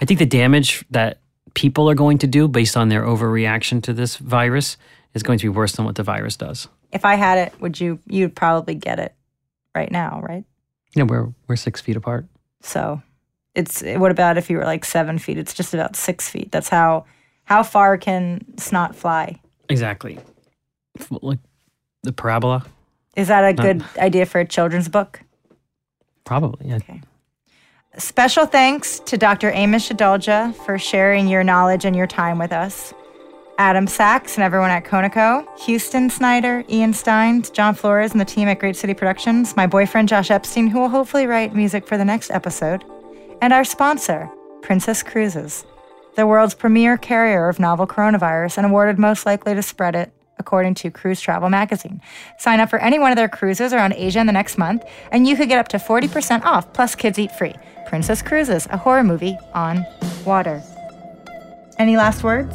I 0.00 0.06
think 0.06 0.18
the 0.18 0.24
damage 0.24 0.82
that 0.92 1.18
people 1.52 1.90
are 1.90 1.94
going 1.94 2.16
to 2.18 2.26
do 2.26 2.48
based 2.48 2.78
on 2.78 2.88
their 2.88 3.02
overreaction 3.02 3.82
to 3.82 3.92
this 3.92 4.16
virus 4.16 4.78
is 5.12 5.22
going 5.22 5.38
to 5.40 5.44
be 5.44 5.50
worse 5.50 5.72
than 5.72 5.84
what 5.84 5.96
the 5.96 6.02
virus 6.02 6.36
does. 6.36 6.68
If 6.90 7.04
I 7.04 7.16
had 7.16 7.36
it, 7.36 7.60
would 7.60 7.78
you? 7.78 7.98
You'd 8.06 8.34
probably 8.34 8.76
get 8.76 8.98
it 8.98 9.14
right 9.74 9.92
now, 9.92 10.22
right? 10.26 10.46
Yeah, 10.94 11.04
we're 11.04 11.32
we're 11.48 11.56
six 11.56 11.80
feet 11.80 11.96
apart. 11.96 12.26
So, 12.62 13.02
it's 13.54 13.82
what 13.82 14.10
about 14.10 14.38
if 14.38 14.48
you 14.50 14.58
were 14.58 14.64
like 14.64 14.84
seven 14.84 15.18
feet? 15.18 15.38
It's 15.38 15.54
just 15.54 15.74
about 15.74 15.96
six 15.96 16.28
feet. 16.28 16.50
That's 16.52 16.68
how 16.68 17.04
how 17.44 17.62
far 17.62 17.96
can 17.98 18.44
snot 18.58 18.94
fly? 18.94 19.40
Exactly. 19.68 20.18
Like 21.10 21.38
the 22.02 22.12
parabola. 22.12 22.64
Is 23.16 23.28
that 23.28 23.44
a 23.44 23.54
good 23.54 23.84
idea 23.98 24.26
for 24.26 24.40
a 24.40 24.44
children's 24.46 24.88
book? 24.88 25.20
Probably. 26.24 26.68
Yeah. 26.68 26.76
Okay. 26.76 27.00
Special 27.98 28.44
thanks 28.44 29.00
to 29.00 29.16
Dr. 29.16 29.50
Amesh 29.52 29.90
Adalja 29.90 30.54
for 30.66 30.78
sharing 30.78 31.28
your 31.28 31.42
knowledge 31.42 31.86
and 31.86 31.96
your 31.96 32.06
time 32.06 32.38
with 32.38 32.52
us. 32.52 32.92
Adam 33.58 33.86
Sachs 33.86 34.36
and 34.36 34.44
everyone 34.44 34.70
at 34.70 34.84
Conoco, 34.84 35.46
Houston 35.60 36.10
Snyder, 36.10 36.62
Ian 36.68 36.92
Stein, 36.92 37.42
John 37.54 37.74
Flores, 37.74 38.12
and 38.12 38.20
the 38.20 38.24
team 38.26 38.48
at 38.48 38.58
Great 38.58 38.76
City 38.76 38.92
Productions, 38.92 39.56
my 39.56 39.66
boyfriend 39.66 40.10
Josh 40.10 40.30
Epstein, 40.30 40.66
who 40.66 40.78
will 40.78 40.90
hopefully 40.90 41.26
write 41.26 41.54
music 41.54 41.86
for 41.86 41.96
the 41.96 42.04
next 42.04 42.30
episode, 42.30 42.84
and 43.40 43.54
our 43.54 43.64
sponsor, 43.64 44.28
Princess 44.60 45.02
Cruises, 45.02 45.64
the 46.16 46.26
world's 46.26 46.54
premier 46.54 46.98
carrier 46.98 47.48
of 47.48 47.58
novel 47.58 47.86
coronavirus 47.86 48.58
and 48.58 48.66
awarded 48.66 48.98
most 48.98 49.24
likely 49.24 49.54
to 49.54 49.62
spread 49.62 49.94
it, 49.94 50.12
according 50.38 50.74
to 50.74 50.90
Cruise 50.90 51.22
Travel 51.22 51.48
Magazine. 51.48 52.02
Sign 52.38 52.60
up 52.60 52.68
for 52.68 52.78
any 52.78 52.98
one 52.98 53.10
of 53.10 53.16
their 53.16 53.28
cruises 53.28 53.72
around 53.72 53.94
Asia 53.94 54.20
in 54.20 54.26
the 54.26 54.34
next 54.34 54.58
month, 54.58 54.84
and 55.12 55.26
you 55.26 55.34
could 55.34 55.48
get 55.48 55.58
up 55.58 55.68
to 55.68 55.78
40% 55.78 56.44
off, 56.44 56.74
plus 56.74 56.94
kids 56.94 57.18
eat 57.18 57.32
free. 57.32 57.54
Princess 57.86 58.20
Cruises, 58.20 58.66
a 58.70 58.76
horror 58.76 59.02
movie 59.02 59.38
on 59.54 59.86
water. 60.26 60.62
Any 61.78 61.96
last 61.96 62.22
words? 62.22 62.54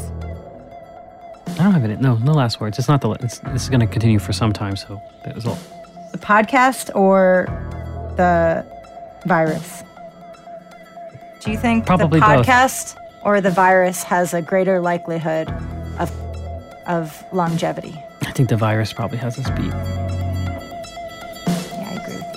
I 1.59 1.63
don't 1.63 1.73
have 1.73 1.83
it. 1.85 1.99
No, 2.01 2.15
no 2.17 2.33
last 2.33 2.59
words. 2.59 2.77
It's 2.79 2.87
not 2.87 3.01
the. 3.01 3.11
It's, 3.11 3.37
this 3.39 3.63
is 3.63 3.69
going 3.69 3.79
to 3.81 3.87
continue 3.87 4.19
for 4.19 4.33
some 4.33 4.51
time. 4.53 4.75
So 4.75 5.01
that 5.23 5.35
was 5.35 5.45
all. 5.45 5.57
The 6.11 6.17
podcast 6.17 6.93
or 6.95 7.45
the 8.17 8.65
virus? 9.25 9.83
Do 11.41 11.51
you 11.51 11.57
think 11.57 11.85
Probably 11.85 12.19
the 12.19 12.25
both. 12.25 12.45
podcast 12.45 12.95
or 13.23 13.39
the 13.41 13.51
virus 13.51 14.03
has 14.03 14.33
a 14.33 14.41
greater 14.41 14.79
likelihood 14.81 15.49
of 15.99 16.11
of 16.87 17.23
longevity? 17.31 17.95
I 18.23 18.31
think 18.31 18.49
the 18.49 18.57
virus 18.57 18.91
probably 18.93 19.17
has 19.19 19.37
us 19.39 19.49
beat. 19.51 19.65
Yeah, 19.65 19.75
I 21.89 21.93
agree 22.01 22.17
with 22.17 22.35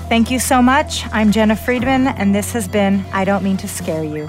you. 0.00 0.04
Thank 0.08 0.30
you 0.30 0.38
so 0.38 0.60
much. 0.62 1.04
I'm 1.12 1.32
Jena 1.32 1.56
Friedman, 1.56 2.06
and 2.08 2.34
this 2.34 2.52
has 2.52 2.68
been 2.68 3.04
I 3.12 3.24
Don't 3.24 3.42
Mean 3.42 3.56
to 3.58 3.68
Scare 3.68 4.04
You. 4.04 4.28